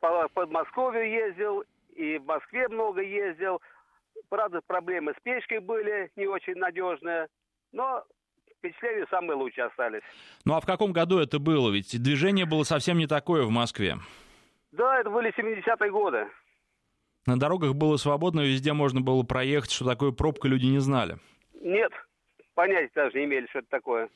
[0.00, 1.64] по Подмосковью ездил
[1.96, 3.60] и в Москве много ездил.
[4.28, 7.28] Правда, проблемы с печкой были не очень надежные,
[7.72, 8.04] но
[8.58, 10.02] впечатления самые лучшие остались.
[10.44, 11.70] Ну а в каком году это было?
[11.70, 13.96] Ведь движение было совсем не такое в Москве.
[14.72, 16.28] Да, это были 70-е годы.
[17.26, 21.18] На дорогах было свободно, везде можно было проехать, что такое пробка люди не знали.
[21.60, 21.92] Нет,
[22.54, 24.08] понятия даже не имели, что это такое.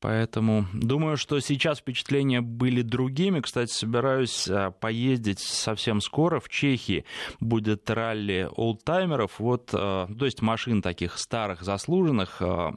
[0.00, 3.40] Поэтому думаю, что сейчас впечатления были другими.
[3.40, 6.40] Кстати, собираюсь а, поездить совсем скоро.
[6.40, 7.04] В Чехии
[7.38, 9.38] будет ралли олдтаймеров.
[9.38, 12.40] Вот, а, то есть машин таких старых, заслуженных.
[12.40, 12.72] А,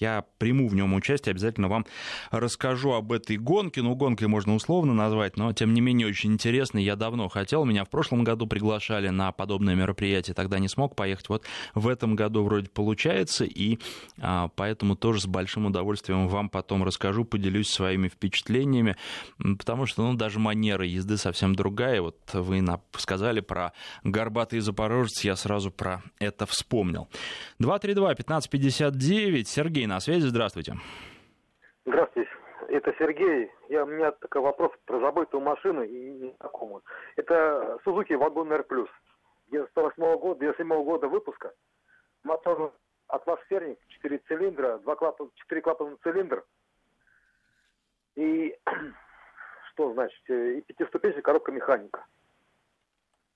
[0.00, 1.30] я приму в нем участие.
[1.30, 1.86] Обязательно вам
[2.32, 3.80] расскажу об этой гонке.
[3.80, 6.78] Ну, гонкой можно условно назвать, но тем не менее очень интересно.
[6.78, 7.64] Я давно хотел.
[7.64, 10.34] Меня в прошлом году приглашали на подобное мероприятие.
[10.34, 11.28] Тогда не смог поехать.
[11.28, 11.44] Вот
[11.76, 13.44] в этом году вроде получается.
[13.44, 13.78] И
[14.56, 18.96] поэтому тоже с большим удовольствием вам потом потом расскажу, поделюсь своими впечатлениями,
[19.58, 22.00] потому что, ну, даже манера езды совсем другая.
[22.00, 22.64] Вот вы
[22.96, 23.72] сказали про
[24.02, 27.08] горбатый запорожец, я сразу про это вспомнил.
[27.60, 30.76] 232-1559, Сергей на связи, здравствуйте.
[31.84, 32.30] Здравствуйте,
[32.68, 33.50] это Сергей.
[33.68, 36.82] Я, у меня такой вопрос про забытую машину и незнакомую.
[37.16, 38.64] Это Suzuki Wagon R+.
[39.50, 41.52] 98 года, 97 года выпуска.
[42.22, 42.72] Мотор
[43.14, 46.44] атмосферник, 4 цилиндра, 2 клапан, 4 клапана цилиндр,
[48.16, 48.58] и
[49.72, 52.04] что значит, э, и пятиступенчатая коробка механика.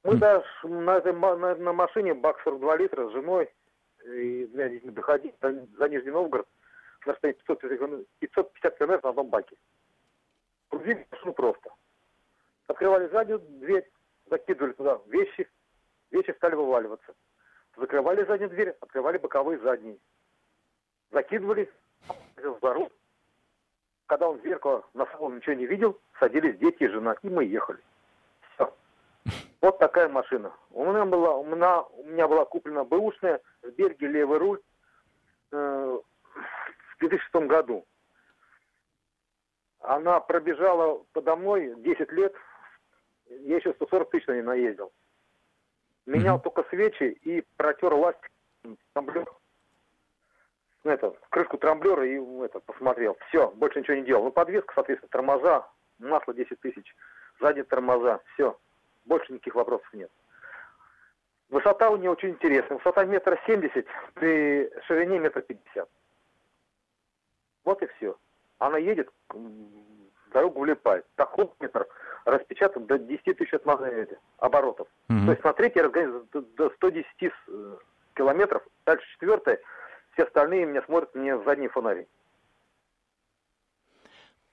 [0.05, 3.53] Мы даже на, этой, на, на машине бак 42 литра с женой
[4.05, 6.49] и двумя детьми доходили за, за Нижний Новгород
[7.05, 9.57] на расстоянии 550, 550 километров на одном баке.
[10.71, 11.71] Грузили машину просто.
[12.67, 13.91] Открывали заднюю дверь,
[14.27, 15.49] закидывали туда вещи,
[16.11, 17.15] вещи стали вываливаться.
[17.79, 19.99] Закрывали заднюю дверь, открывали боковые задние.
[21.13, 21.71] Закидывали
[22.37, 22.91] в дорогу,
[24.07, 27.45] когда он в зеркало на салон ничего не видел, садились дети и жена, и мы
[27.45, 27.79] ехали.
[28.55, 28.75] Все.
[29.61, 30.53] Вот такая машина.
[30.71, 34.61] У меня была, у меня, у меня была куплена бэушная в Бельгии левый руль
[35.53, 35.99] э,
[36.97, 37.87] в 2006 году.
[39.81, 42.35] Она пробежала подо мной 10 лет,
[43.27, 44.93] я еще 140 тысяч на ней наездил.
[46.09, 46.43] Менял mm-hmm.
[46.43, 48.31] только свечи и протер ластик.
[48.95, 49.05] ну,
[50.85, 53.19] это, крышку трамблера и это, посмотрел.
[53.29, 54.25] Все, больше ничего не делал.
[54.25, 55.69] Ну, подвеска, соответственно, тормоза,
[55.99, 56.97] масло 10 тысяч,
[57.41, 58.59] задние тормоза, все.
[59.05, 60.11] Больше никаких вопросов нет.
[61.51, 62.79] Высота у нее очень интересная.
[62.79, 65.91] Высота метра семьдесят, при ширине метра пятьдесят.
[67.65, 68.17] Вот и все.
[68.59, 69.11] Она едет,
[70.33, 71.05] дорогу влипает.
[71.17, 71.87] Тахометр
[72.29, 73.55] распечатан до 10 тысяч
[74.39, 74.89] оборотов.
[75.09, 75.25] Mm-hmm.
[75.25, 77.31] То есть на третий разгоняется до 110 э,
[78.15, 78.63] километров.
[78.85, 79.61] Дальше четвертое.
[80.13, 82.07] Все остальные меня смотрят мне в задний фонарь.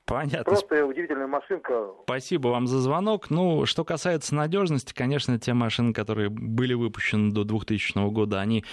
[0.06, 0.44] Понятно.
[0.44, 1.90] Просто удивительная машинка.
[2.04, 3.32] Спасибо вам за звонок.
[3.32, 8.64] Ну, что касается надежности, конечно, те машины, которые были выпущены до 2000 года, они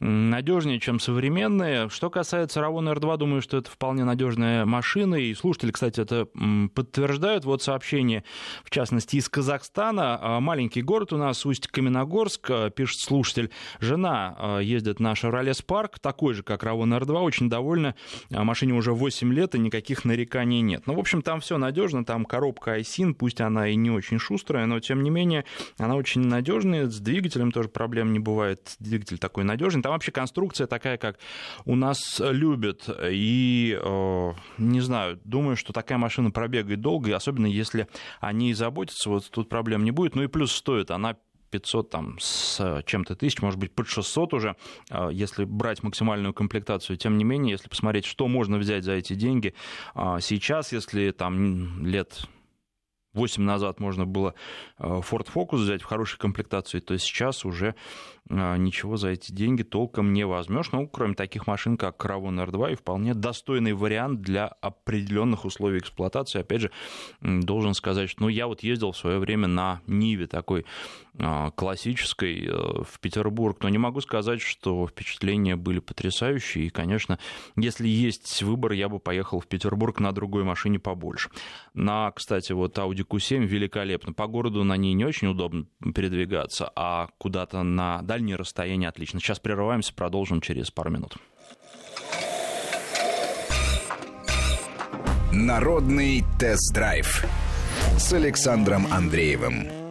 [0.00, 1.88] надежнее, чем современные.
[1.88, 5.14] Что касается Равона R2, думаю, что это вполне надежная машина.
[5.14, 6.28] И слушатели, кстати, это
[6.74, 7.46] подтверждают.
[7.46, 8.22] Вот сообщение,
[8.62, 10.18] в частности, из Казахстана.
[10.20, 13.50] А, маленький город у нас, Усть-Каменогорск, а, пишет слушатель.
[13.80, 17.94] Жена а, ездит на Chevrolet Spark, такой же, как Равон R2, очень довольна.
[18.28, 20.86] Машине уже 8 лет, и никаких нареканий нет нет.
[20.86, 24.66] Ну, в общем, там все надежно, там коробка iSIN, пусть она и не очень шустрая,
[24.66, 25.44] но тем не менее
[25.78, 29.82] она очень надежная, с двигателем тоже проблем не бывает, двигатель такой надежный.
[29.82, 31.18] Там вообще конструкция такая, как
[31.64, 37.46] у нас любят, и, э, не знаю, думаю, что такая машина пробегает долго, и особенно
[37.46, 37.88] если
[38.20, 40.14] они заботятся, вот тут проблем не будет.
[40.14, 41.16] Ну и плюс стоит она
[41.52, 44.56] 500 там, с чем-то тысяч, может быть, под 600 уже,
[44.90, 46.96] а, если брать максимальную комплектацию.
[46.96, 49.54] Тем не менее, если посмотреть, что можно взять за эти деньги,
[49.94, 52.26] а, сейчас, если там лет
[53.12, 54.34] 8 назад можно было
[54.78, 57.74] а, Ford Focus взять в хорошей комплектации, то сейчас уже
[58.28, 60.72] ничего за эти деньги толком не возьмешь.
[60.72, 66.40] Ну, кроме таких машин, как Caravan R2, и вполне достойный вариант для определенных условий эксплуатации.
[66.40, 66.70] Опять же,
[67.20, 70.64] должен сказать, что ну, я вот ездил в свое время на Ниве такой
[71.18, 76.66] а, классической э, в Петербург, но не могу сказать, что впечатления были потрясающие.
[76.66, 77.18] И, конечно,
[77.54, 81.28] если есть выбор, я бы поехал в Петербург на другой машине побольше.
[81.74, 84.14] На, кстати, вот Audi Q7 великолепно.
[84.14, 89.20] По городу на ней не очень удобно передвигаться, а куда-то на дальние расстояния отлично.
[89.20, 91.16] Сейчас прерываемся, продолжим через пару минут.
[95.32, 97.24] Народный тест-драйв
[97.96, 99.81] с Александром Андреевым.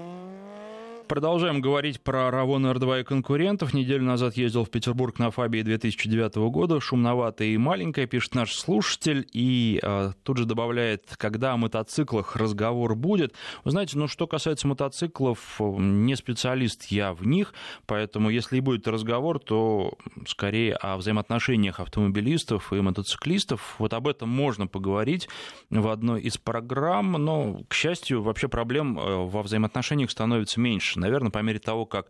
[1.11, 3.73] Продолжаем говорить про Равон R2 и конкурентов.
[3.73, 6.79] Неделю назад ездил в Петербург на Фабии 2009 года.
[6.79, 9.27] Шумноватая и маленькая, пишет наш слушатель.
[9.33, 13.33] И э, тут же добавляет, когда о мотоциклах разговор будет.
[13.65, 17.53] Вы знаете, ну что касается мотоциклов, не специалист я в них,
[17.87, 19.95] поэтому если и будет разговор, то
[20.25, 23.75] скорее о взаимоотношениях автомобилистов и мотоциклистов.
[23.79, 25.27] Вот об этом можно поговорить
[25.69, 31.31] в одной из программ, но, к счастью, вообще проблем э, во взаимоотношениях становится меньше наверное,
[31.31, 32.07] по мере того, как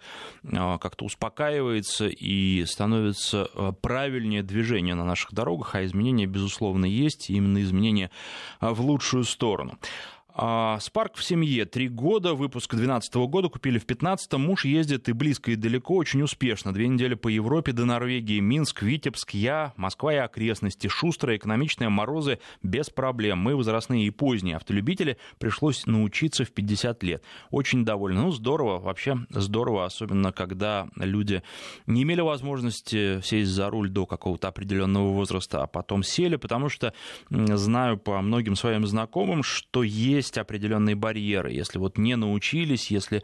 [0.53, 7.29] а, как-то успокаивается и становится а, правильнее движение на наших дорогах, а изменения, безусловно, есть,
[7.29, 8.11] именно изменения
[8.59, 9.79] а, в лучшую сторону.
[10.33, 11.65] Спарк в семье.
[11.65, 14.33] Три года, выпуск 2012 года, купили в 2015.
[14.33, 16.73] Муж ездит и близко, и далеко, очень успешно.
[16.73, 20.87] Две недели по Европе до Норвегии, Минск, Витебск, я, Москва и окрестности.
[20.87, 23.39] Шустрые, экономичные морозы без проблем.
[23.39, 27.23] Мы, возрастные и поздние автолюбители, пришлось научиться в 50 лет.
[27.49, 28.21] Очень довольны.
[28.21, 31.43] Ну, здорово, вообще здорово, особенно когда люди
[31.87, 36.93] не имели возможности сесть за руль до какого-то определенного возраста, а потом сели, потому что
[37.29, 41.51] знаю по многим своим знакомым, что есть есть определенные барьеры.
[41.51, 43.23] Если вот не научились, если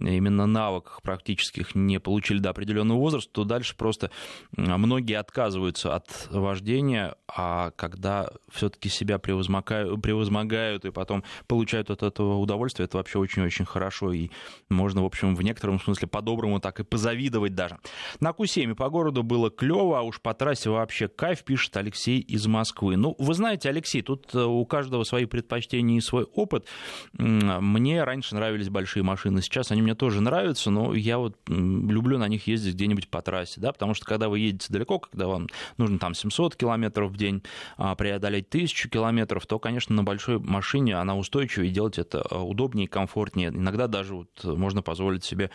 [0.00, 4.10] именно навыках практических не получили до определенного возраста, то дальше просто
[4.56, 12.38] многие отказываются от вождения, а когда все-таки себя превозмогают, превозмогают и потом получают от этого
[12.38, 14.12] удовольствие, это вообще очень-очень хорошо.
[14.12, 14.30] И
[14.70, 17.78] можно, в общем, в некотором смысле по-доброму так и позавидовать даже.
[18.20, 22.46] На Q7 по городу было клево, а уж по трассе вообще кайф, пишет Алексей из
[22.46, 22.96] Москвы.
[22.96, 26.66] Ну, вы знаете, Алексей, тут э, у каждого свои предпочтения и свой опыт.
[27.12, 32.28] Мне раньше нравились большие машины, сейчас они мне тоже нравятся, но я вот люблю на
[32.28, 35.98] них ездить где-нибудь по трассе, да, потому что когда вы едете далеко, когда вам нужно
[35.98, 37.42] там 700 километров в день
[37.76, 42.86] а, преодолеть 1000 километров, то, конечно, на большой машине она устойчивее, делать это а, удобнее
[42.86, 43.48] и комфортнее.
[43.48, 45.50] Иногда даже вот можно позволить себе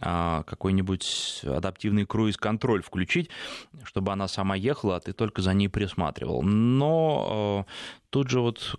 [0.00, 3.30] а, какой-нибудь адаптивный круиз-контроль включить,
[3.84, 6.42] чтобы она сама ехала, а ты только за ней присматривал.
[6.42, 7.66] Но
[8.12, 8.78] Тут же вот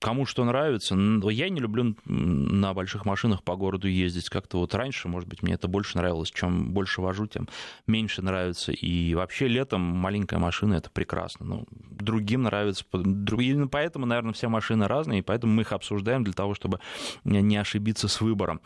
[0.00, 0.96] кому что нравится.
[1.30, 4.28] Я не люблю на больших машинах по городу ездить.
[4.28, 6.32] Как-то вот раньше, может быть, мне это больше нравилось.
[6.32, 7.48] Чем больше вожу, тем
[7.86, 8.72] меньше нравится.
[8.72, 11.46] И вообще летом маленькая машина— это прекрасно.
[11.46, 12.84] Ну, другим нравится.
[12.92, 16.80] Именно поэтому, наверное, все машины разные, и поэтому мы их обсуждаем для того, чтобы
[17.22, 18.60] не ошибиться с выбором.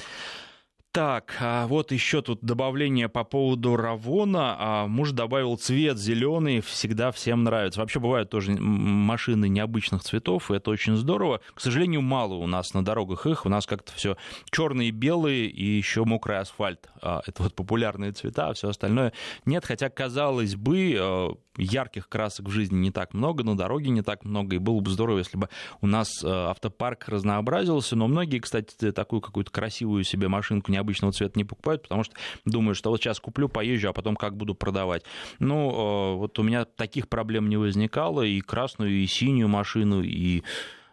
[0.92, 4.56] Так, а вот еще тут добавление по поводу Равона.
[4.58, 7.80] А муж добавил цвет зеленый, всегда всем нравится.
[7.80, 11.40] Вообще бывают тоже машины необычных цветов, и это очень здорово.
[11.54, 13.46] К сожалению, мало у нас на дорогах их.
[13.46, 14.18] У нас как-то все
[14.50, 16.90] черные, белые и еще мокрый асфальт.
[17.00, 19.14] А, это вот популярные цвета, а все остальное
[19.46, 19.64] нет.
[19.64, 24.26] Хотя, казалось бы, э, ярких красок в жизни не так много, на дороге не так
[24.26, 25.48] много, и было бы здорово, если бы
[25.80, 31.44] у нас автопарк разнообразился, но многие, кстати, такую какую-то красивую себе машинку необычного цвета не
[31.44, 32.14] покупают, потому что
[32.44, 35.04] думают, что вот сейчас куплю, поезжу, а потом как буду продавать.
[35.38, 40.42] Ну, э, вот у меня таких проблем не возникало, и красную, и синюю машину, и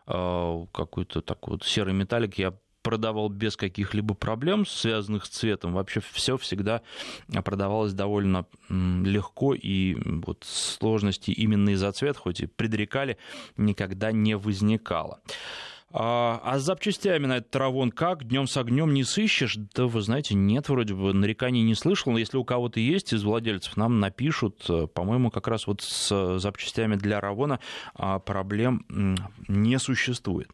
[0.08, 5.74] э, какой-то такой вот серый металлик я продавал без каких-либо проблем, связанных с цветом.
[5.74, 6.82] Вообще все всегда
[7.44, 13.18] продавалось довольно легко, и вот сложности именно из-за цвета, хоть и предрекали,
[13.58, 15.20] никогда не возникало.
[15.92, 18.24] А, а с запчастями на этот травон как?
[18.26, 19.58] Днем с огнем не сыщешь?
[19.74, 22.12] Да вы знаете, нет, вроде бы нареканий не слышал.
[22.12, 24.70] Но если у кого-то есть из владельцев, нам напишут.
[24.94, 27.60] По-моему, как раз вот с запчастями для Равона
[27.96, 28.86] а, проблем
[29.48, 30.52] не существует.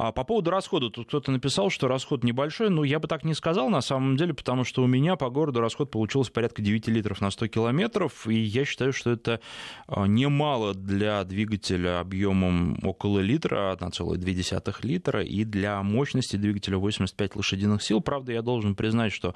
[0.00, 3.34] А по поводу расхода, тут кто-то написал, что расход небольшой, но я бы так не
[3.34, 7.20] сказал на самом деле, потому что у меня по городу расход получился порядка 9 литров
[7.20, 9.40] на 100 километров, и я считаю, что это
[9.88, 17.82] а, немало для двигателя объемом около литра, 1,2 литра, и для мощности двигателя 85 лошадиных
[17.82, 18.00] сил.
[18.00, 19.34] Правда, я должен признать, что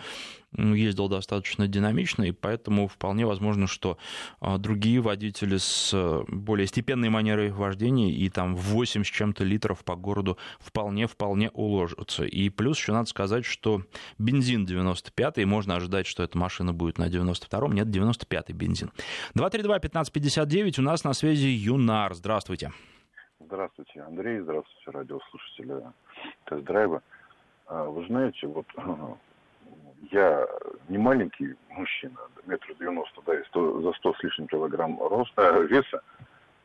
[0.56, 3.98] ездил достаточно динамично, и поэтому вполне возможно, что
[4.40, 9.84] а, другие водители с э, более степенной манерой вождения и там 8 с чем-то литров
[9.84, 12.24] по городу вполне-вполне уложатся.
[12.24, 13.82] И плюс еще надо сказать, что
[14.18, 18.90] бензин 95-й, можно ожидать, что эта машина будет на 92-м, нет, 95-й бензин.
[19.36, 22.72] 232-1559, у нас на связи Юнар, здравствуйте.
[23.40, 25.82] Здравствуйте, Андрей, здравствуйте, радиослушатели
[26.46, 27.02] тест-драйва.
[27.66, 28.66] А, вы знаете, вот
[30.10, 30.46] я
[30.88, 36.02] не маленький мужчина, метр девяносто, да, и 100, за сто с лишним килограмм роста, веса.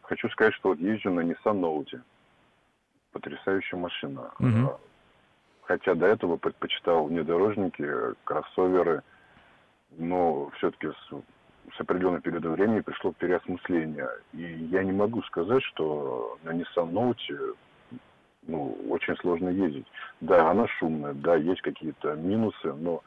[0.02, 2.00] Хочу сказать, что вот езжу на Nissan Note.
[3.18, 4.32] Потрясающая машина.
[4.40, 4.80] Угу.
[5.64, 7.84] Хотя до этого предпочитал внедорожники,
[8.24, 9.02] кроссоверы,
[9.98, 14.08] но все-таки с, с определенного периода времени пришло переосмысление.
[14.34, 17.56] И я не могу сказать, что на Nissan Note
[18.44, 19.88] ну, очень сложно ездить.
[20.22, 23.02] Да, она шумная, да, есть какие-то минусы, но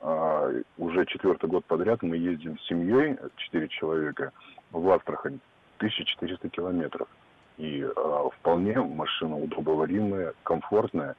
[0.00, 0.48] а,
[0.78, 4.32] уже четвертый год подряд мы ездим с семьей, четыре человека,
[4.70, 5.40] в Астрахань,
[5.78, 7.08] 1400 километров.
[7.58, 11.16] И а, вполне машина удобоваримая, комфортная.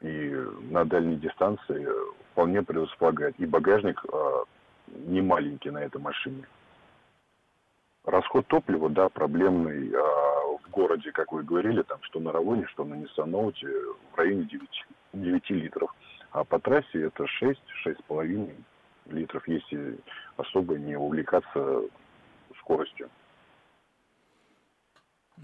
[0.00, 0.30] И
[0.70, 1.86] на дальней дистанции
[2.32, 3.34] вполне предусполагает.
[3.38, 4.44] И багажник а,
[4.88, 6.44] не маленький на этой машине.
[8.04, 12.84] Расход топлива, да, проблемный а, в городе, как вы говорили, там, что на Равоне, что
[12.84, 13.66] на Note,
[14.12, 15.94] в районе 9, 9 литров.
[16.30, 18.54] А по трассе это 6-6,5
[19.06, 19.98] литров, если
[20.36, 21.82] особо не увлекаться
[22.60, 23.08] скоростью.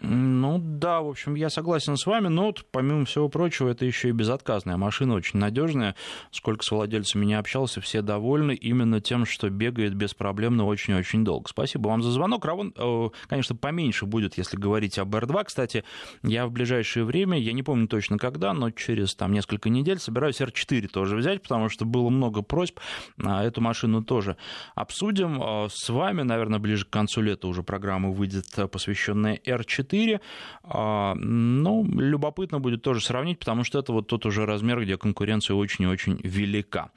[0.00, 4.08] Ну да, в общем, я согласен с вами, но вот, помимо всего прочего, это еще
[4.08, 5.94] и безотказная машина, очень надежная.
[6.30, 11.48] Сколько с владельцами не общался, все довольны именно тем, что бегает беспроблемно очень-очень долго.
[11.48, 12.44] Спасибо вам за звонок.
[12.46, 15.44] Равон, э, конечно, поменьше будет, если говорить об R2.
[15.44, 15.84] Кстати,
[16.22, 20.40] я в ближайшее время, я не помню точно когда, но через там несколько недель собираюсь
[20.40, 22.80] R4 тоже взять, потому что было много просьб.
[23.18, 24.38] на Эту машину тоже
[24.74, 25.40] обсудим.
[25.42, 30.20] Э, с вами, наверное, ближе к концу лета уже программа выйдет, э, посвященная R4 4.
[30.64, 35.54] А, ну, любопытно будет тоже сравнить, потому что это вот тот уже размер, где конкуренция
[35.54, 36.90] очень и очень велика.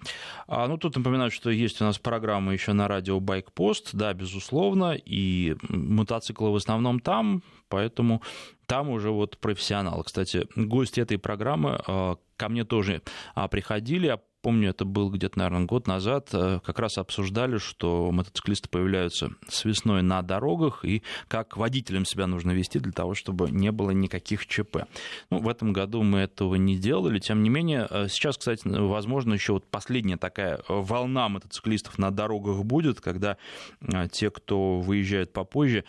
[0.48, 4.96] А, ну, тут напоминаю, что есть у нас программа еще на радио Байкпост, да, безусловно,
[4.96, 8.22] и мотоциклы в основном там, поэтому
[8.66, 10.04] там уже вот профессионалы.
[10.04, 13.02] Кстати, гости этой программы а, ко мне тоже
[13.52, 19.32] приходили, помню, это был где-то, наверное, год назад, э, как раз обсуждали, что мотоциклисты появляются
[19.50, 23.90] с весной на дорогах и как водителям себя нужно вести для того, чтобы не было
[23.90, 24.86] никаких ЧП.
[25.32, 29.34] Ну, в этом году мы этого не делали, тем не менее, э, сейчас, кстати, возможно,
[29.34, 33.38] еще вот последняя такая волна мотоциклистов на дорогах будет, когда
[33.82, 35.86] э, те, кто выезжает попозже,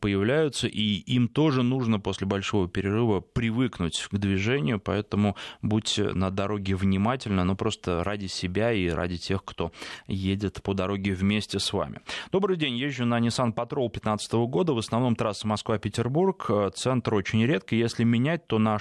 [0.00, 0.82] появляются, и
[1.14, 7.54] им тоже нужно после большого перерыва привыкнуть к движению, поэтому будьте на дороге внимательны, но
[7.54, 9.72] просто просто ради себя и ради тех, кто
[10.06, 12.00] едет по дороге вместе с вами.
[12.32, 17.74] Добрый день, езжу на Nissan Patrol 2015 года, в основном трасса Москва-Петербург, центр очень редко,
[17.74, 18.78] если менять, то на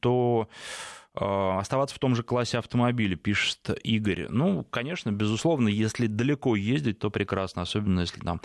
[0.00, 0.48] то
[1.14, 4.26] оставаться в том же классе автомобиля, пишет Игорь.
[4.28, 8.40] Ну, конечно, безусловно, если далеко ездить, то прекрасно, особенно если там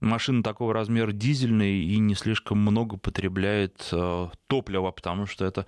[0.00, 5.66] машина такого размера дизельная и не слишком много потребляет э, топлива, потому что это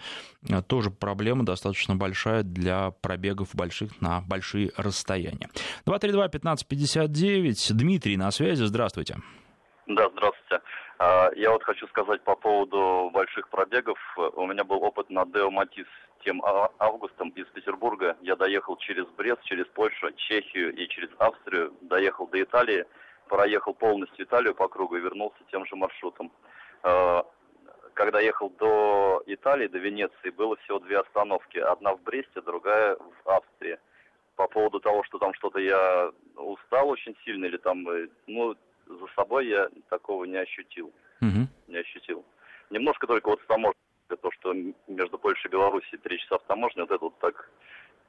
[0.48, 5.48] э, тоже проблема достаточно большая для пробегов больших на большие расстояния.
[5.86, 9.16] 232-1559, Дмитрий на связи, здравствуйте.
[9.86, 10.62] Да, здравствуйте.
[10.98, 13.98] А, я вот хочу сказать по поводу больших пробегов.
[14.36, 15.86] У меня был опыт на Део Матис
[16.24, 18.16] тем а, августом из Петербурга.
[18.22, 21.72] Я доехал через Брест, через Польшу, Чехию и через Австрию.
[21.82, 22.84] Доехал до Италии,
[23.28, 26.32] проехал полностью Италию по кругу и вернулся тем же маршрутом.
[26.82, 27.24] А,
[27.94, 31.58] когда ехал до Италии, до Венеции, было всего две остановки.
[31.58, 33.78] Одна в Бресте, другая в Австрии.
[34.36, 38.56] По поводу того, что там что-то я устал очень сильно или там, э, ну,
[38.86, 40.92] за собой я такого не ощутил.
[41.20, 41.46] Угу.
[41.68, 42.24] Не ощутил.
[42.70, 44.54] Немножко только вот с таможней, то, что
[44.86, 47.50] между Польшей и Белоруссией три часа в таможне, вот это вот так...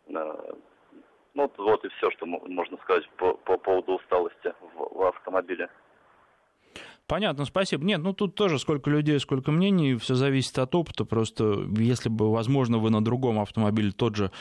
[0.08, 0.54] Э,
[1.34, 5.70] ну, вот и все, что можно сказать по, по поводу усталости в, в автомобиле.
[7.08, 7.86] Понятно, спасибо.
[7.86, 11.06] Нет, ну тут тоже сколько людей, сколько мнений, все зависит от опыта.
[11.06, 14.32] Просто если бы, возможно, вы на другом автомобиле тот же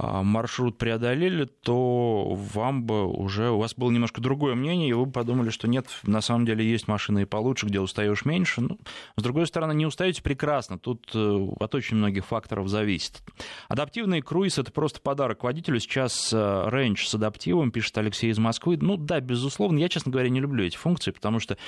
[0.00, 5.06] а, маршрут преодолели, то вам бы уже, у вас было немножко другое мнение, и вы
[5.06, 8.60] бы подумали, что нет, на самом деле есть машины и получше, где устаешь меньше.
[8.60, 8.78] Ну,
[9.16, 10.78] с другой стороны, не устаете прекрасно.
[10.78, 13.22] Тут э, от очень многих факторов зависит.
[13.68, 15.80] Адаптивный круиз— это просто подарок водителю.
[15.80, 18.78] Сейчас э, рейндж с адаптивом, пишет Алексей из Москвы.
[18.80, 19.78] Ну да, безусловно.
[19.78, 21.58] Я, честно говоря, не люблю эти функции, потому что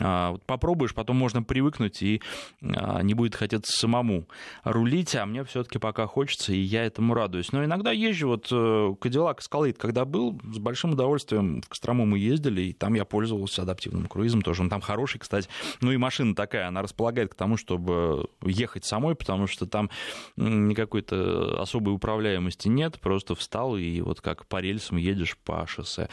[0.00, 2.22] а, попробуешь, потом можно привыкнуть, и
[2.62, 4.26] а, не будет хотеться самому
[4.64, 7.52] рулить, а мне все-таки пока хочется, и я этому радуюсь.
[7.52, 12.18] Но иногда езжу, вот э, Кадиллак Escalade, когда был, с большим удовольствием в Кострому мы
[12.18, 14.62] ездили, и там я пользовался адаптивным круизом тоже.
[14.62, 15.48] Он там хороший, кстати.
[15.82, 19.90] Ну и машина такая, она располагает к тому, чтобы ехать самой, потому что там
[20.36, 26.08] никакой-то особой управляемости нет, просто встал и вот как по рельсам едешь по шоссе.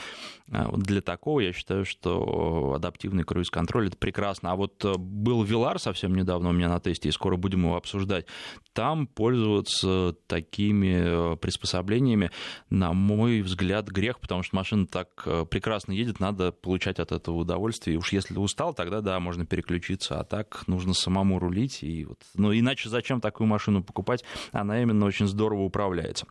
[0.51, 4.51] А вот для такого я считаю, что адаптивный круиз-контроль контроль, это прекрасно.
[4.51, 7.75] А вот э, был Вилар совсем недавно у меня на тесте, и скоро будем его
[7.75, 8.25] обсуждать.
[8.73, 12.31] Там пользоваться такими э, приспособлениями,
[12.71, 17.35] на мой взгляд, грех, потому что машина так э, прекрасно едет, надо получать от этого
[17.35, 17.95] удовольствие.
[17.95, 21.83] И уж если устал, тогда да, можно переключиться, а так нужно самому рулить.
[21.83, 22.19] И вот...
[22.33, 24.23] Ну, иначе зачем такую машину покупать?
[24.51, 26.25] Она именно очень здорово управляется.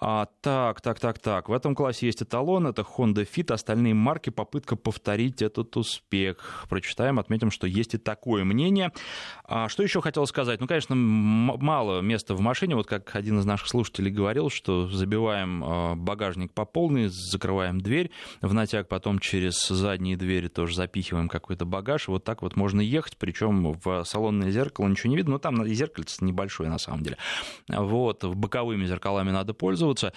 [0.00, 1.48] А, так, так, так, так.
[1.48, 6.66] В этом классе есть эталон, это Honda Fit, остальные марки, попытка повторить этот успех.
[6.68, 8.92] Прочитаем, отметим, что есть и такое мнение.
[9.44, 10.60] А, что еще хотел сказать?
[10.60, 15.64] Ну, конечно, мало места в машине, вот как один из наших слушателей говорил, что забиваем
[15.64, 21.64] а, багажник по полной, закрываем дверь, в натяг потом через задние двери тоже запихиваем какой-то
[21.64, 25.66] багаж, вот так вот можно ехать, причем в салонное зеркало ничего не видно, но там
[25.66, 27.16] зеркальце небольшое на самом деле.
[27.68, 30.12] Вот, боковыми зеркалами надо пользоваться, пользоваться.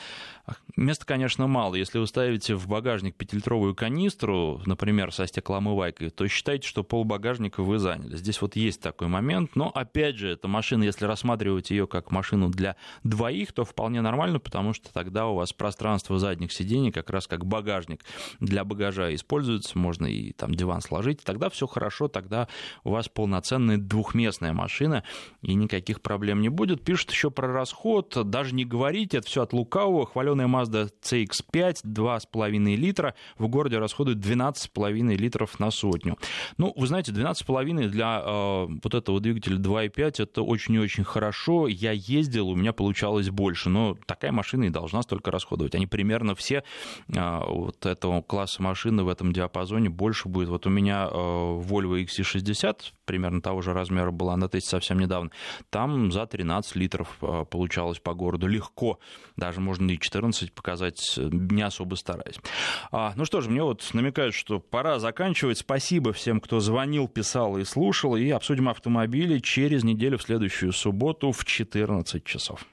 [0.75, 1.75] Места, конечно, мало.
[1.75, 7.61] Если вы ставите в багажник пятилитровую канистру, например, со стеклоомывайкой, то считайте, что пол багажника
[7.61, 8.15] вы заняли.
[8.15, 9.55] Здесь вот есть такой момент.
[9.55, 14.39] Но, опять же, эта машина, если рассматривать ее как машину для двоих, то вполне нормально,
[14.39, 18.03] потому что тогда у вас пространство задних сидений как раз как багажник
[18.39, 19.77] для багажа используется.
[19.77, 21.23] Можно и там диван сложить.
[21.23, 22.47] Тогда все хорошо, тогда
[22.83, 25.03] у вас полноценная двухместная машина,
[25.41, 26.83] и никаких проблем не будет.
[26.83, 28.17] Пишут еще про расход.
[28.29, 30.05] Даже не говорите, это все от лукавого.
[30.05, 36.17] Хваленая Mazda CX-5, 2,5 литра, в городе расходует 12,5 литров на сотню.
[36.57, 41.67] Ну, вы знаете, 12,5 для э, вот этого двигателя 2,5 это очень и очень хорошо.
[41.67, 45.75] Я ездил, у меня получалось больше, но такая машина и должна столько расходовать.
[45.75, 46.63] Они примерно все
[47.07, 50.49] э, вот этого класса машины в этом диапазоне больше будет.
[50.49, 55.31] Вот у меня э, Volvo XC60 примерно того же размера была на тесте совсем недавно.
[55.69, 58.99] Там за 13 литров э, получалось по городу легко
[59.51, 62.37] даже можно и 14 показать, не особо стараясь.
[62.91, 65.57] А, ну что ж, мне вот намекают, что пора заканчивать.
[65.57, 68.15] Спасибо всем, кто звонил, писал и слушал.
[68.15, 72.65] И обсудим автомобили через неделю в следующую субботу в 14 часов.